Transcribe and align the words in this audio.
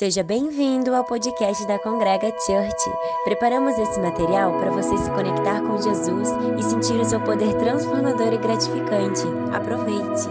Seja 0.00 0.22
bem-vindo 0.22 0.94
ao 0.94 1.04
podcast 1.04 1.66
da 1.66 1.78
Congrega 1.78 2.28
Church. 2.46 2.90
Preparamos 3.22 3.76
esse 3.78 4.00
material 4.00 4.58
para 4.58 4.70
você 4.70 4.96
se 4.96 5.10
conectar 5.10 5.60
com 5.60 5.76
Jesus 5.76 6.30
e 6.58 6.62
sentir 6.62 6.98
o 6.98 7.04
seu 7.04 7.20
poder 7.20 7.52
transformador 7.56 8.32
e 8.32 8.38
gratificante. 8.38 9.24
Aproveite! 9.52 10.26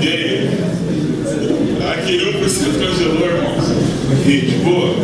e 0.00 0.08
aí? 0.08 0.48
Aquele 1.92 2.24
1% 2.32 2.78
congelou, 2.78 3.26
irmãos? 3.26 3.64
E 4.26 4.40
de 4.40 4.56
boa? 4.58 4.94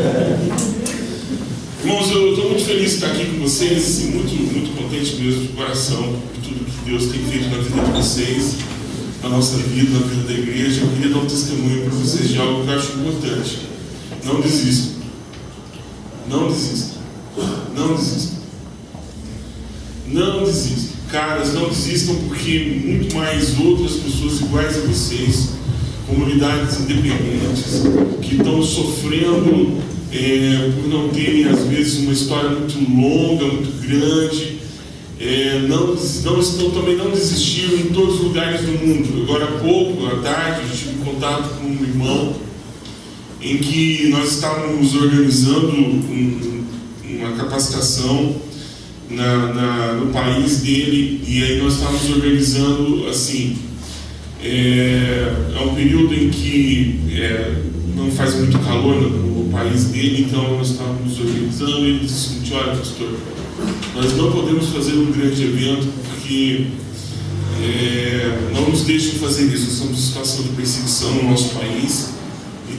Irmãos, 1.83 2.11
eu 2.11 2.31
estou 2.31 2.51
muito 2.51 2.65
feliz 2.65 2.91
de 2.91 2.95
estar 2.97 3.07
aqui 3.09 3.25
com 3.27 3.39
vocês, 3.43 3.79
assim, 3.79 4.11
muito, 4.13 4.35
muito 4.53 4.77
contente 4.77 5.17
mesmo 5.17 5.43
de 5.43 5.49
coração 5.49 6.03
por 6.03 6.43
tudo 6.43 6.65
que 6.65 6.91
Deus 6.91 7.07
tem 7.07 7.21
feito 7.25 7.49
na 7.49 7.63
vida 7.63 7.83
de 7.83 7.91
vocês, 8.03 8.57
na 9.23 9.29
nossa 9.31 9.57
vida, 9.59 9.99
na 9.99 10.07
vida 10.07 10.23
da 10.29 10.33
igreja. 10.33 10.83
Eu 10.83 10.89
queria 10.89 11.11
dar 11.11 11.19
um 11.21 11.27
testemunho 11.27 11.83
para 11.83 11.95
vocês 11.95 12.29
de 12.29 12.39
algo 12.39 12.65
que 12.65 12.71
eu 12.71 12.79
acho 12.79 12.93
importante. 12.93 13.59
Não 14.51 14.57
desistam. 14.57 14.93
Não 16.29 16.49
desistam. 16.49 16.99
Não 17.77 17.95
desistam. 17.95 18.39
Não 20.09 20.45
desistam. 20.45 20.91
Caras, 21.09 21.55
não 21.55 21.69
desistam 21.69 22.17
porque 22.27 22.83
muito 22.85 23.15
mais 23.15 23.59
outras 23.61 23.93
pessoas 23.93 24.41
iguais 24.41 24.77
a 24.77 24.81
vocês, 24.81 25.51
comunidades 26.07 26.81
independentes, 26.81 27.83
que 28.23 28.37
estão 28.37 28.61
sofrendo 28.63 29.79
é, 30.13 30.73
por 30.75 30.89
não 30.89 31.09
terem, 31.11 31.45
às 31.45 31.65
vezes, 31.67 32.01
uma 32.01 32.13
história 32.13 32.51
muito 32.51 32.77
longa, 32.91 33.45
muito 33.45 33.81
grande, 33.87 34.59
é, 35.21 35.61
não, 35.69 35.95
não 35.95 36.41
estão 36.41 36.71
também 36.71 36.97
não 36.97 37.11
desistiram 37.11 37.77
em 37.77 37.93
todos 37.93 38.17
os 38.17 38.21
lugares 38.23 38.63
do 38.63 38.73
mundo. 38.73 39.23
Agora 39.23 39.45
há 39.45 39.59
pouco, 39.59 40.07
à 40.07 40.17
tarde, 40.21 40.63
eu 40.63 40.77
tive 40.77 41.05
contato 41.05 41.57
com 41.61 41.67
um 41.67 41.83
irmão 41.85 42.50
em 43.43 43.57
que 43.59 44.09
nós 44.09 44.35
estávamos 44.35 44.95
organizando 44.95 45.69
um, 45.69 46.65
uma 47.05 47.33
capacitação 47.33 48.37
na, 49.09 49.53
na, 49.53 49.93
no 49.95 50.13
país 50.13 50.59
dele 50.59 51.23
e 51.27 51.43
aí 51.43 51.59
nós 51.63 51.75
estávamos 51.75 52.11
organizando 52.11 53.09
assim 53.09 53.57
é, 54.43 55.33
é 55.57 55.61
um 55.61 55.75
período 55.75 56.15
em 56.15 56.29
que 56.29 57.01
é, 57.13 57.63
não 57.97 58.11
faz 58.11 58.35
muito 58.37 58.59
calor 58.61 59.01
no, 59.01 59.09
no, 59.09 59.51
país 59.51 59.87
dele 59.87 60.27
então 60.29 60.57
nós 60.57 60.71
estávamos 60.71 61.19
organizando 61.19 61.81
e 61.81 61.89
ele 61.91 61.99
disse 62.01 62.39
assim, 62.39 62.55
olha 62.55 62.77
pastor 62.77 63.19
nós 63.95 64.17
não 64.17 64.31
podemos 64.31 64.69
fazer 64.69 64.93
um 64.93 65.11
grande 65.11 65.43
evento 65.43 65.89
porque 66.09 66.67
é, 67.63 68.51
não 68.55 68.71
nos 68.71 68.83
deixam 68.83 69.15
fazer 69.15 69.47
isso 69.47 69.65
nós 69.65 69.73
estamos 69.73 69.99
em 69.99 70.03
situação 70.03 70.43
de 70.45 70.49
perseguição 70.51 71.15
no 71.15 71.31
nosso 71.31 71.49
país 71.55 72.20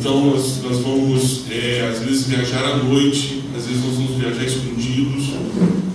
então 0.02 0.32
nós, 0.32 0.64
nós 0.64 0.80
vamos, 0.80 1.44
é, 1.52 1.88
às 1.88 2.00
vezes, 2.00 2.26
viajar 2.26 2.66
à 2.66 2.78
noite, 2.78 3.44
às 3.56 3.68
vezes 3.68 3.86
nós 3.86 3.94
vamos 3.98 4.18
viajar 4.18 4.44
escondidos, 4.44 5.26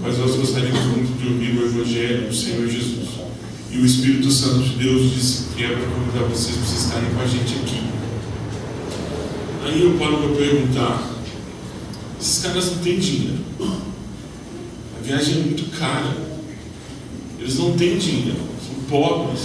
mas 0.00 0.16
nós 0.18 0.36
gostaríamos 0.36 0.80
muito 0.84 1.20
de 1.20 1.26
ouvir 1.26 1.58
o 1.58 1.66
Evangelho 1.66 2.28
do 2.28 2.32
Senhor 2.32 2.68
Jesus. 2.68 3.08
E 3.68 3.78
o 3.78 3.84
Espírito 3.84 4.30
Santo 4.30 4.60
de 4.60 4.76
Deus 4.76 5.12
disse 5.12 5.46
que 5.56 5.64
é 5.64 5.70
para 5.70 5.88
convidar 5.88 6.22
vocês 6.30 6.56
para 6.56 6.78
estarem 6.78 7.10
com 7.16 7.20
a 7.20 7.26
gente 7.26 7.54
aqui. 7.56 7.82
Aí 9.64 9.82
eu 9.82 9.98
paro 9.98 10.18
para 10.18 10.36
perguntar, 10.36 11.10
esses 12.20 12.44
caras 12.44 12.76
não 12.76 12.78
têm 12.78 13.00
dinheiro. 13.00 13.38
A 13.60 15.02
viagem 15.02 15.34
é 15.34 15.40
muito 15.46 15.76
cara. 15.76 16.16
Eles 17.40 17.58
não 17.58 17.76
têm 17.76 17.98
dinheiro, 17.98 18.38
são 18.64 18.84
pobres, 18.88 19.40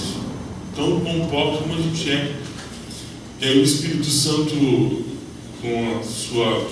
tão 0.75 0.99
bom 0.99 1.27
pobres 1.31 1.61
como 1.61 1.73
a 1.73 1.81
gente 1.81 2.11
é. 2.11 2.40
E 3.41 3.45
aí 3.45 3.59
o 3.59 3.63
Espírito 3.63 4.05
Santo, 4.05 4.53
com 5.63 5.99
a 5.99 6.03
sua 6.03 6.69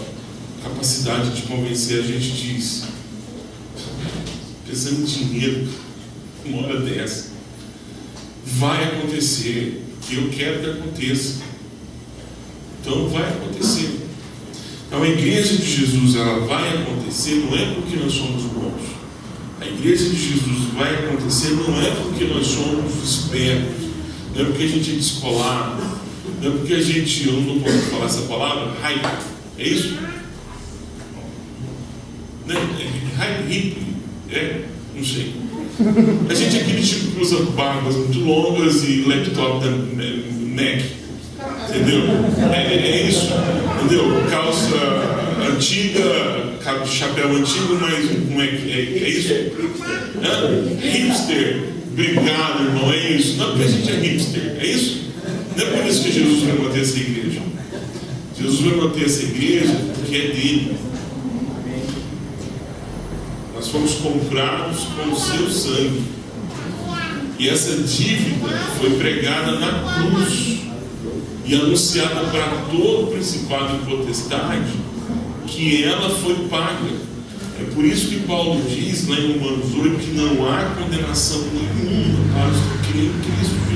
capacidade 0.62 1.35
de 1.35 1.41
convencer, 1.47 2.00
a 2.00 2.03
gente 2.03 2.31
diz, 2.31 2.84
pensando 4.68 5.02
em 5.02 5.06
dinheiro, 5.06 5.68
uma 6.46 6.68
hora 6.68 6.81
dessa, 6.81 7.29
vai 8.46 8.84
acontecer, 8.84 9.84
eu 10.12 10.29
quero 10.29 10.59
que 10.59 10.69
aconteça. 10.69 11.38
Então 12.79 13.09
vai 13.09 13.28
acontecer. 13.28 14.02
Então 14.85 15.02
a 15.02 15.09
igreja 15.09 15.58
de 15.58 15.75
Jesus 15.75 16.16
ela 16.18 16.46
vai 16.46 16.84
acontecer 16.84 17.46
não 17.47 17.58
é 17.58 17.74
porque 17.74 17.96
nós 17.96 18.13
somos 18.13 18.44
bons. 18.44 18.81
A 19.59 19.66
igreja 19.66 20.08
de 20.08 20.16
Jesus 20.16 20.72
vai 20.75 20.94
acontecer 20.94 21.50
não 21.50 21.81
é 21.81 21.90
porque 21.96 22.25
nós 22.25 22.46
somos 22.46 22.94
espertos, 23.03 23.88
não 24.35 24.41
é 24.44 24.46
porque 24.46 24.63
a 24.63 24.68
gente 24.68 24.91
é 24.91 24.94
descolado, 24.94 25.99
é 26.42 26.50
porque 26.50 26.74
a 26.74 26.82
gente, 26.82 27.28
eu 27.28 27.34
não 27.34 27.60
posso 27.60 27.78
falar 27.92 28.06
essa 28.06 28.22
palavra, 28.22 28.74
hype, 28.82 29.06
é 29.58 29.64
isso? 29.64 29.98
Né? 32.46 32.56
Hype, 33.18 33.54
hip, 33.54 33.78
é? 34.32 34.62
Não 34.96 35.04
sei. 35.04 35.34
A 36.30 36.34
gente 36.34 36.58
é 36.58 36.62
aquele 36.62 36.84
tipo 36.84 37.12
que 37.12 37.22
usa 37.22 37.40
barbas 37.52 37.96
muito 37.96 38.20
longas 38.20 38.84
e 38.84 39.02
laptop 39.02 39.66
da 39.66 39.72
Mac. 39.72 40.82
Entendeu? 41.70 42.04
É, 42.54 42.74
é 42.74 43.08
isso. 43.08 43.30
Entendeu? 43.78 44.24
Calça 44.30 44.76
antiga, 45.50 46.58
chapéu 46.86 47.32
antigo, 47.32 47.78
mas 47.80 48.10
como 48.10 48.42
é 48.42 48.48
que 48.48 48.72
é, 48.72 49.04
é 49.04 49.10
isso? 49.10 49.34
É? 49.34 50.88
Hipster. 50.88 51.64
Obrigado, 51.92 52.64
irmão, 52.64 52.92
é 52.92 53.12
isso. 53.12 53.38
Não 53.38 53.46
é 53.46 53.50
porque 53.50 53.64
a 53.64 53.68
gente 53.68 53.92
é 53.92 53.96
hipster, 53.96 54.58
é 54.60 54.66
isso? 54.66 55.09
Não 55.59 55.68
é 55.68 55.72
por 55.72 55.86
isso 55.86 56.03
que 56.03 56.12
Jesus 56.14 56.44
vai 56.44 56.58
manter 56.58 56.81
essa 56.81 56.97
igreja. 56.97 57.42
Jesus 58.40 58.62
vai 58.62 58.75
manter 58.75 59.06
essa 59.06 59.24
igreja 59.24 59.75
porque 59.94 60.16
é 60.16 60.28
dele. 60.28 60.78
Nós 63.53 63.68
fomos 63.68 63.96
comprados 63.96 64.86
com 64.96 65.12
o 65.12 65.20
seu 65.20 65.50
sangue. 65.50 66.03
E 67.38 67.50
essa 67.50 67.75
dívida 67.75 68.58
foi 68.80 68.92
pregada 68.92 69.59
na 69.59 69.96
cruz 69.96 70.59
e 71.46 71.56
anunciada 71.56 72.22
para 72.31 72.47
todo 72.72 73.03
o 73.03 73.08
principado 73.08 73.76
e 73.76 73.86
potestade 73.86 74.72
que 75.46 75.84
ela 75.84 76.09
foi 76.09 76.36
paga. 76.47 77.09
É 77.59 77.64
por 77.76 77.84
isso 77.84 78.08
que 78.08 78.22
Paulo 78.22 78.62
diz 78.70 79.09
lá 79.09 79.18
em 79.18 79.38
Romanos 79.38 79.76
8 79.76 79.97
que 79.97 80.12
não 80.12 80.50
há 80.50 80.64
condenação 80.81 81.41
nenhuma 81.52 82.34
para 82.34 82.50
os 82.50 82.58
que 82.58 82.94
creem 82.94 83.08
em 83.08 83.20
Cristo. 83.20 83.69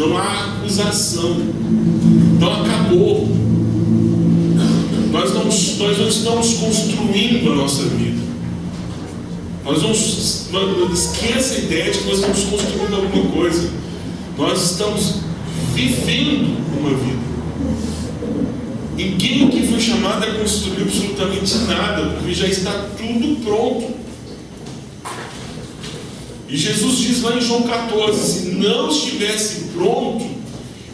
Não 0.00 0.16
há 0.16 0.56
acusação. 0.56 1.36
Então 2.34 2.64
acabou. 2.64 3.28
Nós 5.12 5.34
não, 5.34 5.44
nós 5.44 5.98
não 5.98 6.08
estamos 6.08 6.54
construindo 6.54 7.52
a 7.52 7.54
nossa 7.54 7.82
vida. 7.82 8.18
Nós 9.62 9.82
não 9.82 9.90
esqueça 9.92 11.54
a 11.54 11.58
ideia 11.58 11.92
de 11.92 11.98
que 11.98 12.06
nós 12.06 12.14
estamos 12.14 12.44
construindo 12.44 12.94
alguma 12.94 13.30
coisa. 13.30 13.70
Nós 14.38 14.70
estamos 14.70 15.16
vivendo 15.74 16.56
uma 16.78 16.96
vida. 16.96 17.20
Ninguém 18.96 19.48
aqui 19.48 19.66
foi 19.66 19.80
chamado 19.80 20.24
a 20.24 20.34
construir 20.34 20.80
absolutamente 20.80 21.58
nada, 21.68 22.14
porque 22.14 22.32
já 22.32 22.46
está 22.46 22.72
tudo 22.96 23.44
pronto. 23.44 23.99
E 26.50 26.56
Jesus 26.56 26.98
diz 26.98 27.22
lá 27.22 27.36
em 27.36 27.40
João 27.40 27.62
14: 27.62 28.40
se 28.40 28.48
não 28.48 28.90
estivesse 28.90 29.66
pronto, 29.72 30.28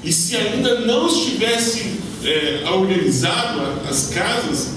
e 0.05 0.13
se 0.13 0.37
ainda 0.37 0.81
não 0.81 1.09
estivesse 1.09 1.93
é, 2.23 2.69
organizado 2.71 3.63
as 3.89 4.09
casas, 4.09 4.73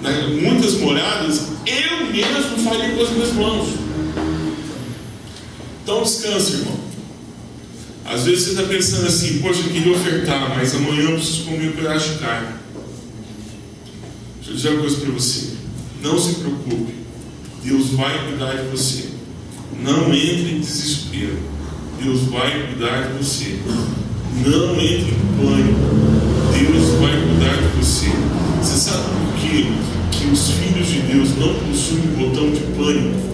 né, 0.00 0.38
muitas 0.40 0.74
moradas, 0.74 1.42
eu 1.66 2.06
mesmo 2.06 2.56
faria 2.64 2.94
com 2.94 3.02
as 3.02 3.10
minhas 3.10 3.32
mãos. 3.34 3.68
Então 5.82 6.02
descanse, 6.02 6.52
irmão. 6.54 6.76
Às 8.06 8.24
vezes 8.24 8.44
você 8.44 8.50
está 8.50 8.62
pensando 8.62 9.06
assim, 9.06 9.38
poxa, 9.40 9.60
eu 9.60 9.72
queria 9.72 9.92
ofertar, 9.92 10.56
mas 10.56 10.74
amanhã 10.74 11.10
eu 11.10 11.16
preciso 11.16 11.44
comer 11.44 11.68
um 11.68 11.72
pedaço 11.72 12.14
de 12.14 12.18
carne. 12.20 12.54
Deixa 14.36 14.50
eu 14.50 14.54
dizer 14.54 14.68
uma 14.70 14.80
coisa 14.80 14.96
para 14.96 15.10
você. 15.10 15.46
Não 16.02 16.18
se 16.18 16.34
preocupe. 16.36 16.94
Deus 17.62 17.90
vai 17.90 18.28
cuidar 18.28 18.54
de 18.54 18.68
você. 18.68 19.15
Não 19.80 20.12
entre 20.14 20.56
em 20.56 20.60
desespero. 20.60 21.38
Deus 22.02 22.22
vai 22.24 22.66
cuidar 22.66 23.08
de 23.08 23.18
você. 23.18 23.58
Não 24.44 24.72
entre 24.74 25.12
em 25.12 25.36
pânico. 25.36 25.80
Deus 26.52 27.00
vai 27.00 27.12
cuidar 27.20 27.56
de 27.56 27.76
você. 27.76 28.06
Você 28.60 28.76
sabe 28.76 29.04
por 29.04 29.40
quê? 29.40 29.66
Que 30.10 30.26
os 30.28 30.50
filhos 30.50 30.86
de 30.88 31.00
Deus 31.00 31.30
não 31.36 31.54
possuem 31.54 32.02
botão 32.16 32.50
de 32.50 32.60
pânico. 32.76 33.26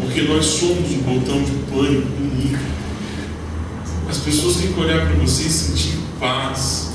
Porque 0.00 0.22
nós 0.22 0.44
somos 0.44 0.90
o 0.90 0.98
botão 1.02 1.42
de 1.42 1.52
pânico 1.70 2.08
do. 2.08 2.32
As 4.08 4.18
pessoas 4.18 4.56
têm 4.56 4.72
que 4.72 4.80
olhar 4.80 5.06
para 5.06 5.14
você 5.16 5.44
e 5.44 5.50
sentir 5.50 5.98
paz. 6.20 6.90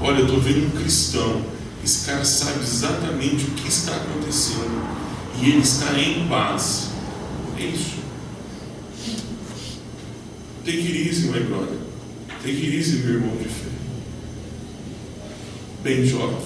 Olha, 0.00 0.18
eu 0.18 0.26
estou 0.26 0.40
vendo 0.40 0.66
um 0.66 0.70
cristão. 0.70 1.40
Esse 1.82 2.06
cara 2.06 2.24
sabe 2.24 2.60
exatamente 2.62 3.44
o 3.44 3.50
que 3.52 3.68
está 3.68 3.96
acontecendo. 3.96 4.82
E 5.40 5.48
ele 5.48 5.60
está 5.60 5.98
em 5.98 6.28
paz. 6.28 6.93
Isso. 7.72 8.04
Take 10.64 10.78
it 10.78 11.08
easy, 11.08 11.28
my 11.28 11.40
brother. 11.40 11.78
Take 12.42 12.56
it 12.56 12.76
easy, 12.76 12.96
meu 12.98 13.14
irmão 13.14 13.36
de 13.36 13.44
fé. 13.44 13.70
Ben 15.82 16.06
Jovem, 16.06 16.38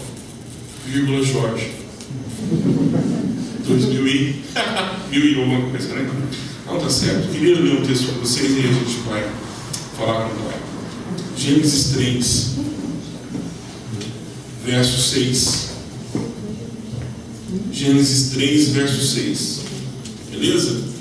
vírgula 0.87 1.23
Jorge. 1.25 1.71
2000 3.67 4.09
e... 4.09 4.43
mil 5.11 5.25
e 5.25 5.35
uma 5.39 5.71
coisa, 5.71 5.95
né? 5.95 6.11
Não, 6.67 6.79
tá 6.79 6.91
certo. 6.91 7.31
Queria 7.31 7.61
ler 7.61 7.81
um 7.81 7.87
texto 7.87 8.07
para 8.07 8.21
vocês 8.21 8.51
e 8.51 8.59
a 8.61 8.73
gente 8.73 8.99
vai 9.09 9.23
falar 9.97 10.29
com 10.29 10.43
ela. 10.43 10.61
Gênesis 11.37 11.93
3, 11.93 12.55
verso 14.67 15.11
6. 15.11 15.69
Gênesis 17.73 18.31
3, 18.33 18.69
verso 18.71 19.07
6. 19.15 19.61
Beleza? 20.31 20.98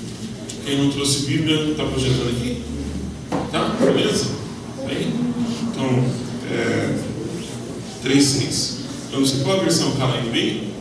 Quem 0.68 0.76
não 0.76 0.90
trouxe 0.90 1.24
Bíblia, 1.24 1.70
está 1.70 1.82
projetando 1.82 2.28
aqui? 2.28 2.62
Tá? 3.50 3.74
Beleza? 3.80 4.32
Aí? 4.86 5.14
Então, 5.62 6.04
é, 6.52 6.94
3, 8.02 8.22
6. 8.22 8.78
Eu 9.14 9.20
não 9.20 9.26
sei 9.26 9.40
qual 9.40 9.60
a 9.60 9.62
versão 9.62 9.88
está 9.92 10.04
lá 10.04 10.20
em? 10.20 10.74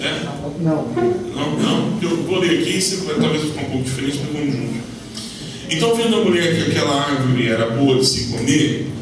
É? 0.00 0.22
Não. 0.60 0.86
Não, 1.34 1.58
não. 1.58 1.98
Eu 2.00 2.22
vou 2.22 2.38
ler 2.38 2.60
aqui, 2.60 2.78
vai, 3.04 3.16
talvez 3.16 3.42
ficar 3.46 3.62
um 3.62 3.70
pouco 3.70 3.82
diferente, 3.82 4.20
mas 4.22 4.32
vamos 4.32 4.54
junto. 4.54 4.84
Então, 5.70 5.96
vendo 5.96 6.14
a 6.14 6.24
mulher 6.24 6.54
que 6.54 6.70
aquela 6.70 7.02
árvore 7.02 7.48
era 7.48 7.70
boa 7.70 7.98
de 7.98 8.06
se 8.06 8.26
comer 8.26 8.92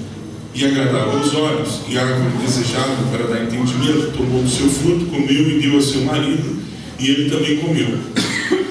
e 0.54 0.64
agradava 0.64 1.18
aos 1.18 1.34
olhos, 1.34 1.80
e 1.86 1.98
árvore 1.98 2.34
desejada 2.38 2.96
para 3.10 3.26
dar 3.26 3.44
entendimento, 3.44 4.16
tomou 4.16 4.42
do 4.42 4.48
seu 4.48 4.70
fruto, 4.70 5.04
comeu 5.04 5.50
e 5.50 5.60
deu 5.60 5.76
a 5.76 5.82
seu 5.82 6.00
marido, 6.00 6.62
e 6.98 7.10
ele 7.10 7.28
também 7.28 7.58
comeu. 7.58 7.98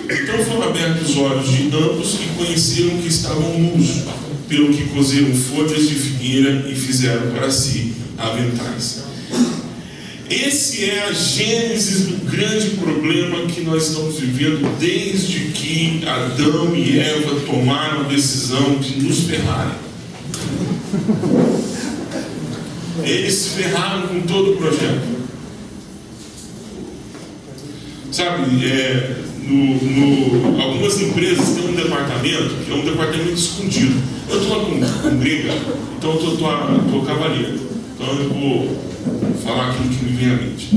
Então 0.10 0.46
foram 0.46 0.70
abertos 0.70 1.10
os 1.10 1.18
olhos 1.18 1.50
de 1.50 1.68
ambos 1.76 2.16
e 2.16 2.38
conheceram 2.38 2.98
que 2.98 3.08
estavam 3.08 3.60
nus, 3.60 4.04
pelo 4.48 4.72
que 4.72 4.86
cozeram 4.90 5.34
folhas 5.34 5.90
de 5.90 5.96
figueira 5.96 6.66
e 6.70 6.76
fizeram 6.76 7.32
para 7.32 7.50
si 7.50 7.94
aventais. 8.18 9.04
Esse 10.30 10.86
é 10.86 11.08
a 11.08 11.12
gênese 11.12 12.06
do 12.06 12.26
grande 12.30 12.72
problema 12.72 13.46
que 13.46 13.62
nós 13.62 13.90
estamos 13.90 14.20
vivendo 14.20 14.78
desde 14.80 15.40
que 15.52 16.04
Adão 16.06 16.76
e 16.76 17.00
Eva 17.00 17.40
tomaram 17.42 18.02
a 18.02 18.04
decisão 18.04 18.76
de 18.80 19.02
nos 19.02 19.22
ferrarem. 19.22 19.86
Eles 23.04 23.48
ferraram 23.50 24.08
com 24.08 24.22
todo 24.22 24.54
o 24.54 24.58
projeto. 24.58 25.16
Sabe, 28.12 28.66
é, 28.66 29.16
no, 29.48 29.76
no, 29.76 30.62
algumas 30.62 31.00
empresas 31.02 31.50
têm 31.50 31.70
um 31.70 31.76
departamento 31.76 32.56
que 32.66 32.72
é 32.72 32.76
um 32.76 32.86
departamento 32.86 33.34
escondido. 33.34 34.02
Eu 34.30 34.42
estou 34.42 34.58
lá 34.58 34.66
com, 34.66 35.10
com 35.10 35.16
briga, 35.18 35.54
então 35.98 36.12
eu 36.12 36.34
estou 36.34 37.06
cavaleiro. 37.06 37.60
Então 37.96 38.08
eu 38.16 38.30
vou 38.30 38.86
falar 39.44 39.70
aquilo 39.72 39.90
que 39.90 40.06
me 40.06 40.12
vem 40.12 40.32
à 40.32 40.36
mente. 40.36 40.70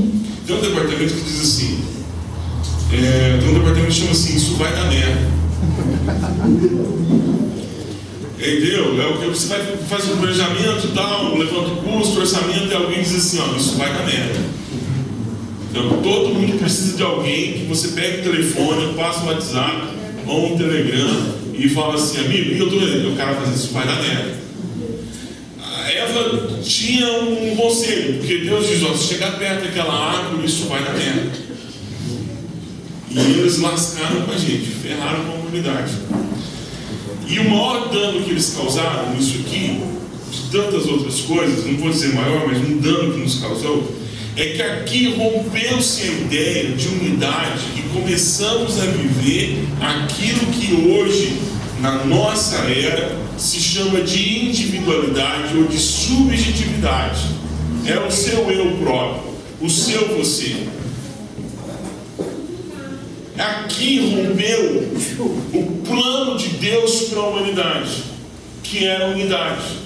Tem 0.45 0.55
um 0.55 0.61
departamento 0.61 1.13
que 1.13 1.21
diz 1.21 1.41
assim, 1.41 1.83
é, 2.93 3.37
tem 3.39 3.49
um 3.49 3.53
departamento 3.53 3.87
que 3.87 3.93
chama 3.93 4.11
assim, 4.11 4.35
isso 4.35 4.55
vai 4.55 4.71
dar 4.71 4.85
merda. 4.85 5.39
Entendeu? 8.39 9.01
É 9.01 9.07
o 9.07 9.17
que 9.17 9.27
você 9.27 9.47
vai, 9.47 9.77
faz 9.89 10.09
um 10.09 10.17
planejamento 10.17 10.93
tal, 10.95 11.37
levanta 11.37 11.71
o 11.71 11.75
custo, 11.77 12.19
orçamento, 12.19 12.67
e 12.71 12.73
alguém 12.73 13.03
diz 13.03 13.15
assim, 13.15 13.39
ó, 13.39 13.55
isso 13.57 13.75
vai 13.77 13.91
dar 13.91 14.05
merda. 14.05 14.39
Então 15.69 16.01
todo 16.01 16.33
mundo 16.33 16.57
precisa 16.57 16.97
de 16.97 17.03
alguém 17.03 17.53
que 17.53 17.65
você 17.65 17.89
pegue 17.89 18.19
o 18.19 18.31
telefone, 18.31 18.93
passa 18.93 19.21
o 19.21 19.27
WhatsApp 19.27 19.87
ou 20.27 20.53
um 20.53 20.57
Telegram 20.57 21.39
e 21.53 21.69
fala 21.69 21.95
assim, 21.95 22.19
amigo, 22.19 22.55
eu 22.55 22.69
tô 22.69 23.09
o 23.09 23.15
cara 23.15 23.35
faz 23.35 23.55
isso, 23.55 23.73
vai 23.73 23.85
dar 23.85 24.01
merda. 24.01 24.39
A 25.61 25.91
Eva 25.91 26.59
tinha 26.63 27.07
um 27.21 27.55
conselho, 27.55 28.17
porque 28.17 28.37
Deus 28.39 28.67
diz, 28.67 28.83
ó, 28.83 28.93
se 28.93 29.07
chegar 29.07 29.37
perto 29.37 29.65
daquela 29.65 29.93
árvore, 29.93 30.45
isso 30.45 30.65
vai 30.67 30.83
dar 30.83 30.93
merda. 30.93 31.31
E 33.11 33.19
eles 33.19 33.57
lascaram 33.59 34.21
com 34.21 34.31
a 34.31 34.37
gente, 34.37 34.67
ferraram 34.67 35.25
com 35.25 35.31
a 35.31 35.37
comunidade. 35.37 35.91
E 37.27 37.39
o 37.39 37.49
maior 37.49 37.89
dano 37.89 38.23
que 38.23 38.31
eles 38.31 38.53
causaram 38.55 39.13
nisso 39.13 39.39
aqui, 39.45 39.81
de 40.31 40.51
tantas 40.51 40.85
outras 40.87 41.21
coisas, 41.21 41.65
não 41.65 41.77
vou 41.77 41.89
dizer 41.89 42.13
maior, 42.13 42.47
mas 42.47 42.57
um 42.57 42.77
dano 42.77 43.13
que 43.13 43.19
nos 43.19 43.39
causou, 43.39 43.95
é 44.41 44.53
que 44.53 44.61
aqui 44.61 45.13
rompeu-se 45.15 46.03
a 46.03 46.05
ideia 46.05 46.71
de 46.71 46.87
unidade 46.87 47.59
e 47.75 47.81
começamos 47.93 48.79
a 48.79 48.85
viver 48.85 49.67
aquilo 49.81 50.45
que 50.53 50.73
hoje, 50.89 51.37
na 51.81 52.05
nossa 52.05 52.55
era, 52.69 53.17
se 53.37 53.59
chama 53.59 54.01
de 54.01 54.45
individualidade 54.45 55.57
ou 55.57 55.65
de 55.65 55.77
subjetividade. 55.77 57.25
É 57.85 57.99
o 57.99 58.09
seu 58.09 58.49
eu 58.49 58.77
próprio, 58.77 59.33
o 59.59 59.69
seu 59.69 60.17
você. 60.17 60.55
Aqui 63.37 63.99
rompeu 63.99 64.89
o 65.53 65.81
plano 65.85 66.37
de 66.37 66.47
Deus 66.47 67.09
para 67.09 67.19
a 67.19 67.27
humanidade, 67.27 68.03
que 68.63 68.85
era 68.85 69.05
a 69.05 69.09
unidade. 69.09 69.79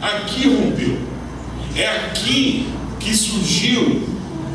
Aqui 0.00 0.48
rompeu. 0.48 1.17
É 1.78 1.86
aqui 1.86 2.66
que 2.98 3.14
surgiu 3.14 4.02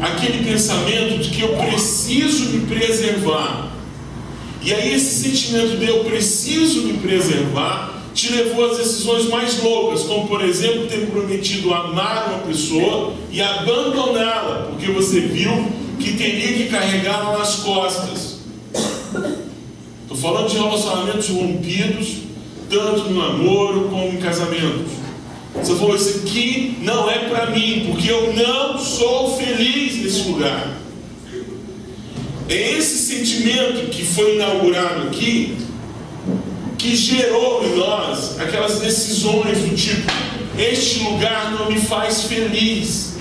aquele 0.02 0.44
pensamento 0.44 1.24
de 1.24 1.30
que 1.30 1.42
eu 1.42 1.56
preciso 1.56 2.50
me 2.50 2.66
preservar. 2.66 3.72
E 4.62 4.74
aí 4.74 4.94
esse 4.94 5.24
sentimento 5.24 5.78
de 5.78 5.88
eu 5.88 6.04
preciso 6.04 6.82
me 6.82 6.96
preservar 6.96 8.04
te 8.14 8.30
levou 8.30 8.70
às 8.70 8.78
decisões 8.78 9.30
mais 9.30 9.64
loucas, 9.64 10.04
como 10.04 10.28
por 10.28 10.44
exemplo 10.44 10.86
ter 10.88 11.08
prometido 11.08 11.74
amar 11.74 12.28
uma 12.28 12.40
pessoa 12.40 13.14
e 13.32 13.42
abandoná-la, 13.42 14.68
porque 14.70 14.92
você 14.92 15.22
viu 15.22 15.72
que 15.98 16.18
teria 16.18 16.58
que 16.58 16.68
carregá-la 16.68 17.38
nas 17.38 17.56
costas. 17.56 18.40
Estou 20.02 20.18
falando 20.18 20.50
de 20.50 20.58
relacionamentos 20.58 21.30
rompidos, 21.30 22.18
tanto 22.70 23.10
no 23.10 23.18
namoro 23.18 23.88
como 23.90 24.10
em 24.10 24.18
casamentos. 24.18 25.03
Você 25.56 25.76
falou, 25.76 25.96
isso 25.96 26.20
aqui 26.20 26.78
não 26.82 27.10
é 27.10 27.30
para 27.30 27.48
mim, 27.48 27.86
porque 27.92 28.10
eu 28.10 28.34
não 28.34 28.78
sou 28.78 29.38
feliz 29.38 30.04
nesse 30.04 30.28
lugar. 30.30 30.74
É 32.50 32.72
esse 32.78 32.98
sentimento 32.98 33.90
que 33.90 34.04
foi 34.04 34.36
inaugurado 34.36 35.08
aqui 35.08 35.58
que 36.78 36.96
gerou 36.96 37.64
em 37.66 37.78
nós 37.78 38.40
aquelas 38.40 38.80
decisões 38.80 39.58
do 39.60 39.76
tipo: 39.76 40.12
este 40.58 41.00
lugar 41.00 41.52
não 41.52 41.72
me 41.72 41.80
faz 41.80 42.24
feliz. 42.24 43.14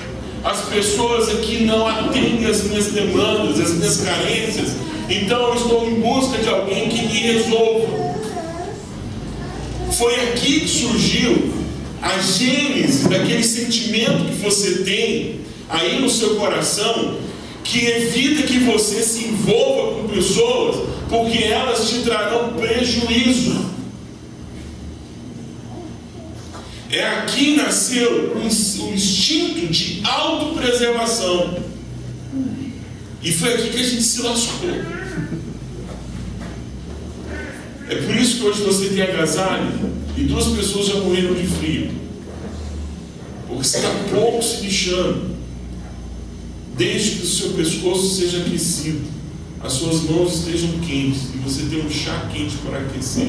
As 0.42 0.62
pessoas 0.62 1.28
aqui 1.28 1.62
não 1.62 1.86
atendem 1.86 2.44
as 2.46 2.64
minhas 2.64 2.86
demandas, 2.86 3.60
as 3.60 3.74
minhas 3.74 3.98
carências. 3.98 4.70
Então 5.08 5.48
eu 5.48 5.54
estou 5.54 5.88
em 5.88 6.00
busca 6.00 6.38
de 6.38 6.48
alguém 6.48 6.88
que 6.88 7.06
me 7.06 7.20
resolva. 7.20 7.86
Foi 9.92 10.14
aqui 10.30 10.60
que 10.60 10.68
surgiu 10.68 11.61
a 12.02 12.18
gênese 12.18 13.08
daquele 13.08 13.44
sentimento 13.44 14.24
que 14.26 14.34
você 14.34 14.82
tem 14.82 15.40
aí 15.68 16.00
no 16.00 16.10
seu 16.10 16.34
coração 16.34 17.16
que 17.62 17.86
evita 17.86 18.42
que 18.42 18.58
você 18.58 19.00
se 19.02 19.26
envolva 19.26 20.02
com 20.02 20.08
pessoas 20.08 20.88
porque 21.08 21.44
elas 21.44 21.88
te 21.88 22.00
trarão 22.00 22.54
prejuízo. 22.54 23.70
É 26.90 27.06
aqui 27.06 27.56
nasceu 27.56 28.36
o 28.36 28.44
instinto 28.44 29.66
de 29.68 30.02
autopreservação. 30.04 31.56
E 33.22 33.30
foi 33.32 33.54
aqui 33.54 33.70
que 33.70 33.80
a 33.80 33.82
gente 33.82 34.02
se 34.02 34.22
lascou. 34.22 35.01
É 37.92 37.96
por 37.96 38.16
isso 38.16 38.38
que 38.38 38.44
hoje 38.46 38.62
você 38.62 38.88
tem 38.88 39.02
agasalho 39.02 39.70
e 40.16 40.22
duas 40.22 40.46
pessoas 40.46 40.86
já 40.86 40.94
morreram 40.94 41.34
de 41.34 41.46
frio. 41.46 41.90
Porque 43.46 43.64
você 43.64 43.76
está 43.76 43.90
pouco 44.10 44.42
se 44.42 44.62
lixando. 44.62 45.32
Desde 46.74 47.16
que 47.16 47.22
o 47.22 47.26
seu 47.26 47.50
pescoço 47.50 48.14
seja 48.14 48.38
aquecido, 48.38 49.02
as 49.62 49.74
suas 49.74 50.04
mãos 50.04 50.38
estejam 50.38 50.70
quentes 50.80 51.34
e 51.34 51.38
você 51.44 51.64
tenha 51.64 51.84
um 51.84 51.90
chá 51.90 52.30
quente 52.32 52.56
para 52.64 52.78
aquecer 52.78 53.28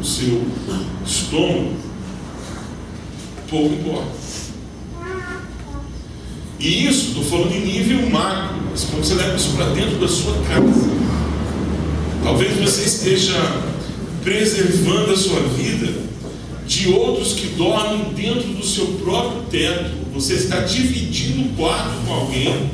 o 0.00 0.04
seu 0.04 0.46
estômago, 1.04 1.74
pouco 3.50 3.74
importa. 3.74 4.12
E 6.58 6.86
isso, 6.86 7.08
estou 7.08 7.24
falando 7.24 7.52
em 7.52 7.60
nível 7.60 8.08
macro, 8.08 8.56
mas 8.70 8.84
quando 8.84 9.04
você 9.04 9.14
leva 9.16 9.36
isso 9.36 9.50
para 9.50 9.66
dentro 9.74 9.98
da 9.98 10.08
sua 10.08 10.32
casa, 10.44 10.88
talvez 12.22 12.56
você 12.56 12.84
esteja 12.84 13.34
preservando 14.22 15.12
a 15.12 15.16
sua 15.16 15.40
vida 15.40 16.08
de 16.66 16.90
outros 16.90 17.32
que 17.32 17.46
dormem 17.48 18.12
dentro 18.14 18.48
do 18.48 18.64
seu 18.64 18.86
próprio 19.02 19.42
teto. 19.50 19.90
Você 20.12 20.34
está 20.34 20.60
dividindo 20.60 21.48
o 21.48 21.56
quarto 21.56 22.04
com 22.06 22.12
alguém, 22.12 22.70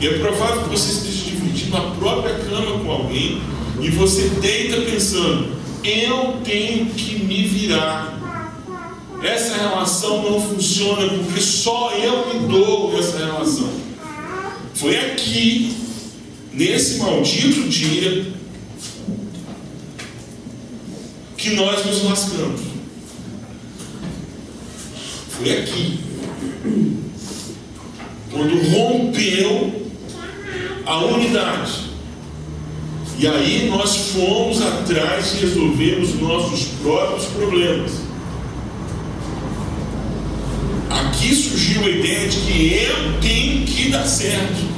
e 0.00 0.06
é 0.06 0.18
provável 0.18 0.64
que 0.64 0.70
você 0.70 0.92
esteja 0.92 1.24
dividindo 1.30 1.76
a 1.76 1.92
própria 1.92 2.34
cama 2.34 2.80
com 2.80 2.90
alguém, 2.90 3.40
e 3.80 3.88
você 3.90 4.28
deita 4.40 4.82
pensando: 4.82 5.56
eu 5.82 6.38
tenho 6.44 6.86
que 6.86 7.24
me 7.24 7.46
virar. 7.46 8.18
Essa 9.22 9.54
relação 9.54 10.30
não 10.30 10.40
funciona 10.40 11.06
porque 11.08 11.40
só 11.42 11.92
eu 11.92 12.32
me 12.32 12.48
dou 12.48 12.98
essa 12.98 13.18
relação. 13.18 13.68
Foi 14.74 14.96
aqui, 14.96 15.76
nesse 16.54 16.98
maldito 16.98 17.68
dia, 17.68 18.32
que 21.40 21.54
nós 21.54 21.86
nos 21.86 22.04
lascamos. 22.04 22.60
Foi 25.30 25.58
aqui. 25.58 25.98
Quando 28.30 28.70
rompeu 28.70 29.90
a 30.84 30.98
unidade. 30.98 31.90
E 33.18 33.26
aí 33.26 33.68
nós 33.70 33.96
fomos 34.12 34.60
atrás 34.60 35.32
de 35.32 35.46
resolver 35.46 36.00
os 36.02 36.20
nossos 36.20 36.64
próprios 36.82 37.24
problemas. 37.26 37.92
aqui 40.90 41.34
surgiu 41.34 41.84
a 41.84 41.88
ideia 41.90 42.28
de 42.28 42.36
que 42.36 42.74
eu 42.74 43.20
tenho 43.20 43.66
que 43.66 43.90
dar 43.90 44.06
certo. 44.06 44.70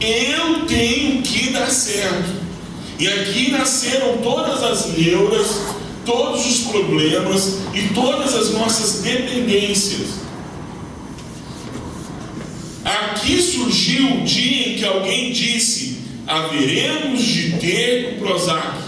Eu 0.00 0.66
tenho 0.66 1.22
que 1.22 1.52
dar 1.52 1.70
certo. 1.70 2.41
E 2.98 3.08
aqui 3.08 3.50
nasceram 3.50 4.18
todas 4.18 4.62
as 4.62 4.96
neuras, 4.96 5.46
todos 6.04 6.46
os 6.46 6.58
problemas 6.66 7.58
e 7.74 7.94
todas 7.94 8.34
as 8.34 8.50
nossas 8.50 9.02
dependências. 9.02 10.22
Aqui 12.84 13.40
surgiu 13.40 14.16
o 14.16 14.24
dia 14.24 14.68
em 14.68 14.76
que 14.76 14.84
alguém 14.84 15.32
disse: 15.32 15.98
haveremos 16.26 17.22
de 17.22 17.52
ter 17.58 18.14
o 18.16 18.24
Prozac. 18.24 18.82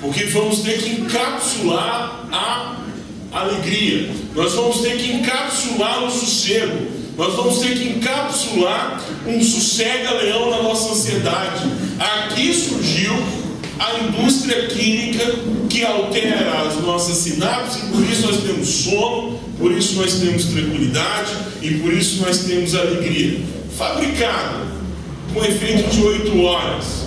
Porque 0.00 0.24
vamos 0.24 0.60
ter 0.60 0.82
que 0.82 1.00
encapsular 1.00 2.26
a 2.32 2.76
alegria. 3.32 4.10
Nós 4.34 4.52
vamos 4.54 4.80
ter 4.80 4.96
que 4.98 5.12
encapsular 5.12 6.04
o 6.04 6.10
sossego. 6.10 7.01
Nós 7.16 7.34
vamos 7.34 7.58
ter 7.58 7.76
que 7.76 7.88
encapsular 7.88 9.02
um 9.26 9.42
sossega-leão 9.42 10.50
na 10.50 10.62
nossa 10.62 10.92
ansiedade. 10.92 11.64
Aqui 11.98 12.54
surgiu 12.54 13.12
a 13.78 13.98
indústria 14.00 14.66
química 14.66 15.24
que 15.68 15.84
altera 15.84 16.62
as 16.62 16.80
nossas 16.82 17.18
sinapses, 17.18 17.82
por 17.90 18.02
isso 18.02 18.26
nós 18.26 18.42
temos 18.42 18.68
sono, 18.68 19.38
por 19.58 19.72
isso 19.72 19.96
nós 19.96 20.14
temos 20.14 20.44
tranquilidade 20.46 21.32
e 21.60 21.74
por 21.74 21.92
isso 21.92 22.22
nós 22.24 22.38
temos 22.44 22.74
alegria. 22.74 23.40
Fabricada 23.76 24.66
com 25.34 25.44
efeito 25.44 25.90
de 25.90 26.02
oito 26.02 26.42
horas. 26.42 27.06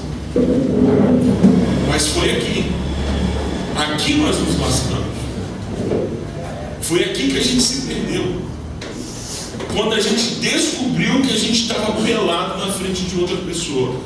Mas 1.88 2.08
foi 2.08 2.32
aqui. 2.32 2.66
Aqui 3.76 4.14
nós 4.16 4.38
nos 4.38 4.60
lascamos. 4.60 5.06
Foi 6.82 7.04
aqui 7.04 7.32
que 7.32 7.38
a 7.38 7.44
gente 7.44 7.62
se 7.62 7.82
perdeu. 7.88 8.45
Quando 9.76 9.94
a 9.94 10.00
gente 10.00 10.36
descobriu 10.36 11.22
que 11.22 11.34
a 11.34 11.38
gente 11.38 11.64
estava 11.64 12.02
pelado 12.02 12.66
na 12.66 12.72
frente 12.72 13.02
de 13.02 13.20
outra 13.20 13.36
pessoa. 13.36 14.00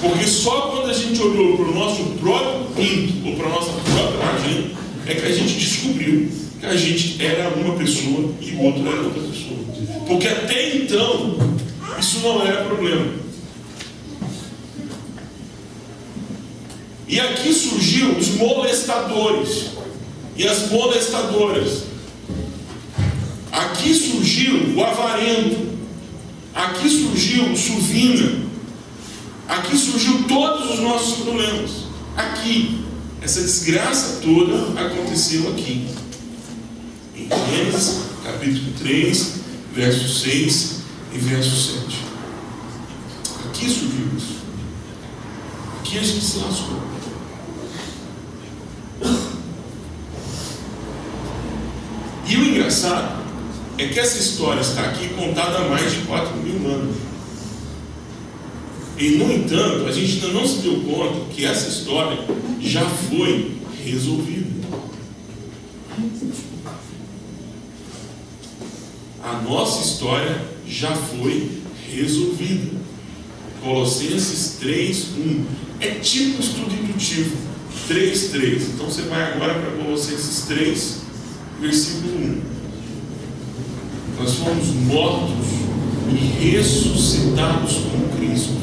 Porque 0.00 0.26
só 0.26 0.72
quando 0.72 0.90
a 0.90 0.92
gente 0.92 1.22
olhou 1.22 1.56
para 1.56 1.66
o 1.66 1.74
nosso 1.74 2.02
próprio 2.20 2.64
pinto 2.74 3.28
ou 3.28 3.36
para 3.36 3.46
a 3.46 3.50
nossa 3.50 3.70
própria 3.70 4.18
vagina 4.18 4.70
é 5.06 5.14
que 5.14 5.24
a 5.24 5.32
gente 5.32 5.54
descobriu 5.54 6.28
que 6.58 6.66
a 6.66 6.74
gente 6.74 7.24
era 7.24 7.48
uma 7.50 7.76
pessoa 7.76 8.28
e 8.40 8.50
o 8.56 8.62
outro 8.62 8.88
era 8.88 9.02
outra 9.02 9.22
pessoa. 9.22 9.60
Porque 10.08 10.26
até 10.26 10.78
então 10.78 11.38
isso 11.96 12.18
não 12.18 12.44
era 12.44 12.64
problema. 12.64 13.12
E 17.06 17.20
aqui 17.20 17.54
surgiu 17.54 18.16
os 18.16 18.30
molestadores 18.30 19.66
e 20.36 20.44
as 20.48 20.72
molestadoras. 20.72 21.93
Aqui 23.54 23.94
surgiu 23.94 24.74
o 24.74 24.84
avarento, 24.84 25.78
aqui 26.52 26.90
surgiu 26.90 27.52
o 27.52 27.56
suvina, 27.56 28.40
aqui 29.46 29.76
surgiu 29.76 30.24
todos 30.24 30.72
os 30.72 30.80
nossos 30.80 31.22
problemas. 31.22 31.70
Aqui, 32.16 32.84
essa 33.22 33.40
desgraça 33.40 34.20
toda 34.20 34.80
aconteceu 34.80 35.48
aqui. 35.52 35.86
Em 37.14 37.28
Gênesis, 37.28 38.00
capítulo 38.24 38.72
3, 38.76 39.32
verso 39.72 40.08
6 40.24 40.74
e 41.12 41.18
verso 41.18 41.74
7. 41.80 41.96
Aqui 43.46 43.70
surgiu 43.70 44.08
isso. 44.16 44.38
Aqui 45.78 45.98
a 45.98 46.02
gente 46.02 46.24
se 46.24 46.38
lascou. 46.38 46.82
E 52.26 52.36
o 52.36 52.44
engraçado 52.48 53.23
é 53.76 53.88
que 53.88 53.98
essa 53.98 54.18
história 54.18 54.60
está 54.60 54.82
aqui 54.82 55.08
contada 55.10 55.58
há 55.58 55.68
mais 55.68 55.92
de 55.92 56.00
4 56.02 56.36
mil 56.36 56.70
anos. 56.70 56.96
E, 58.96 59.10
no 59.16 59.32
entanto, 59.32 59.86
a 59.86 59.92
gente 59.92 60.24
ainda 60.24 60.28
não 60.28 60.46
se 60.46 60.58
deu 60.58 60.80
conta 60.82 61.20
que 61.34 61.44
essa 61.44 61.68
história 61.68 62.18
já 62.60 62.84
foi 62.88 63.56
resolvida. 63.84 64.68
A 69.22 69.40
nossa 69.42 69.84
história 69.84 70.40
já 70.66 70.94
foi 70.94 71.50
resolvida. 71.90 72.78
Colossenses 73.60 74.58
3, 74.60 75.06
1. 75.18 75.44
É 75.80 75.90
tipo 75.94 76.40
estudo 76.40 76.72
indutivo. 76.72 77.36
3, 77.88 78.28
3. 78.28 78.62
Então 78.68 78.86
você 78.86 79.02
vai 79.02 79.32
agora 79.32 79.54
para 79.54 79.82
Colossenses 79.82 80.44
3, 80.46 80.98
versículo 81.60 82.16
1 82.16 82.53
nós 84.24 84.36
fomos 84.36 84.68
mortos 84.86 85.46
e 86.08 86.48
ressuscitados 86.48 87.74
com 87.74 88.16
Cristo, 88.16 88.56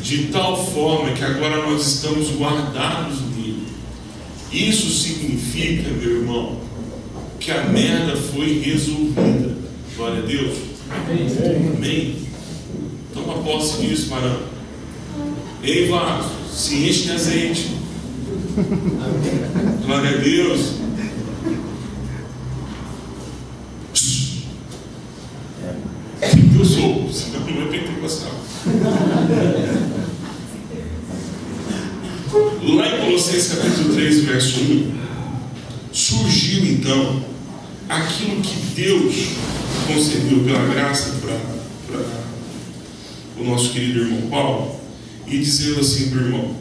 de 0.00 0.28
tal 0.28 0.64
forma 0.72 1.12
que 1.12 1.22
agora 1.22 1.68
nós 1.68 1.86
estamos 1.86 2.30
guardados 2.30 3.20
nele. 3.36 3.66
Isso 4.50 4.88
significa, 4.88 5.90
meu 5.90 6.22
irmão, 6.22 6.56
que 7.38 7.50
a 7.50 7.64
merda 7.64 8.16
foi 8.16 8.62
resolvida. 8.64 9.56
Glória 9.94 10.22
a 10.22 10.26
Deus. 10.26 10.56
Amém. 10.90 11.72
Amém. 11.76 12.16
Toma 13.12 13.42
posse 13.42 13.82
disso, 13.82 14.08
Marão. 14.08 14.40
Ei, 15.62 15.86
vaso, 15.88 16.30
se 16.50 16.76
enche 16.76 17.02
de 17.02 17.12
azeite. 17.12 17.70
Glória 19.84 20.10
a 20.10 20.22
Deus. 20.22 20.85
Sou, 27.06 27.12
senão 27.12 27.40
não 27.40 27.62
é 27.62 27.66
pentecostal. 27.66 28.32
Lá 32.62 32.88
em 32.88 33.00
Colossenses 33.00 33.54
capítulo 33.54 33.94
3, 33.94 34.24
verso 34.24 34.60
1, 34.60 34.92
surgiu 35.92 36.64
então 36.66 37.22
aquilo 37.88 38.40
que 38.40 38.56
Deus 38.74 39.14
concedeu 39.86 40.42
pela 40.44 40.66
graça 40.66 41.14
para 41.20 41.36
o 43.38 43.44
nosso 43.44 43.70
querido 43.72 44.00
irmão 44.00 44.28
Paulo, 44.28 44.80
e 45.26 45.38
dizendo 45.38 45.80
assim 45.80 46.10
para 46.10 46.18
o 46.18 46.22
irmão, 46.22 46.56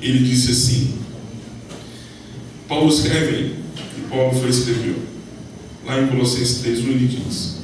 ele 0.00 0.18
disse 0.20 0.52
assim, 0.52 0.94
Paulo 2.68 2.88
escreve, 2.88 3.56
e 3.98 4.00
Paulo 4.08 4.38
foi 4.38 4.48
escreveu, 4.48 4.96
lá 5.84 6.00
em 6.00 6.06
Colossenses 6.06 6.60
3, 6.60 6.80
1 6.80 6.82
ele 6.88 7.06
diz, 7.06 7.55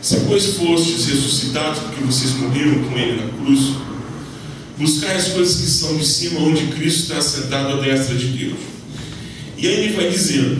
se, 0.00 0.20
pois, 0.26 0.46
fostes 0.56 1.06
ressuscitados 1.06 1.80
porque 1.80 2.04
vocês 2.04 2.34
morreram 2.34 2.84
com 2.84 2.96
ele 2.96 3.20
na 3.20 3.28
cruz, 3.32 3.74
buscai 4.78 5.16
as 5.16 5.28
coisas 5.28 5.60
que 5.60 5.70
são 5.70 5.96
de 5.96 6.06
cima, 6.06 6.40
onde 6.40 6.66
Cristo 6.68 7.02
está 7.02 7.20
sentado 7.20 7.74
à 7.74 7.82
destra 7.82 8.14
de 8.14 8.26
Deus. 8.26 8.58
E 9.56 9.66
aí 9.66 9.74
ele 9.84 9.96
vai 9.96 10.08
dizendo, 10.08 10.58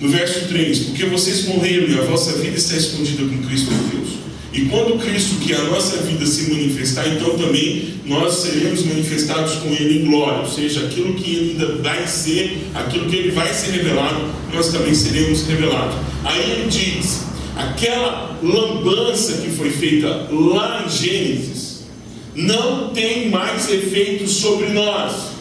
no 0.00 0.08
verso 0.08 0.48
3: 0.48 0.78
Porque 0.80 1.06
vocês 1.06 1.46
morreram 1.46 1.88
e 1.88 1.98
a 1.98 2.02
vossa 2.02 2.32
vida 2.32 2.56
está 2.56 2.76
escondida 2.76 3.22
com 3.22 3.46
Cristo 3.46 3.72
em 3.72 3.96
Deus. 3.96 4.08
E 4.52 4.66
quando 4.66 4.98
Cristo, 4.98 5.36
que 5.36 5.52
é 5.52 5.56
a 5.56 5.64
nossa 5.64 5.98
vida, 5.98 6.26
se 6.26 6.50
manifestar, 6.50 7.08
então 7.08 7.38
também 7.38 7.94
nós 8.04 8.34
seremos 8.34 8.84
manifestados 8.84 9.54
com 9.54 9.68
Ele 9.68 10.02
em 10.02 10.06
glória. 10.06 10.40
Ou 10.40 10.48
seja, 10.48 10.80
aquilo 10.80 11.14
que 11.14 11.30
Ele 11.30 11.50
ainda 11.52 11.76
vai 11.76 12.06
ser, 12.06 12.58
aquilo 12.74 13.08
que 13.08 13.16
Ele 13.16 13.30
vai 13.30 13.54
ser 13.54 13.70
revelado, 13.70 14.26
nós 14.52 14.68
também 14.68 14.94
seremos 14.94 15.46
revelados. 15.46 15.96
Aí 16.24 16.50
Ele 16.50 16.68
diz: 16.68 17.31
aquela 17.62 18.38
lambança 18.42 19.42
que 19.42 19.50
foi 19.50 19.70
feita 19.70 20.28
lá 20.30 20.84
em 20.84 20.90
Gênesis 20.90 21.82
não 22.34 22.90
tem 22.90 23.28
mais 23.28 23.68
efeito 23.70 24.26
sobre 24.26 24.68
nós. 24.68 25.32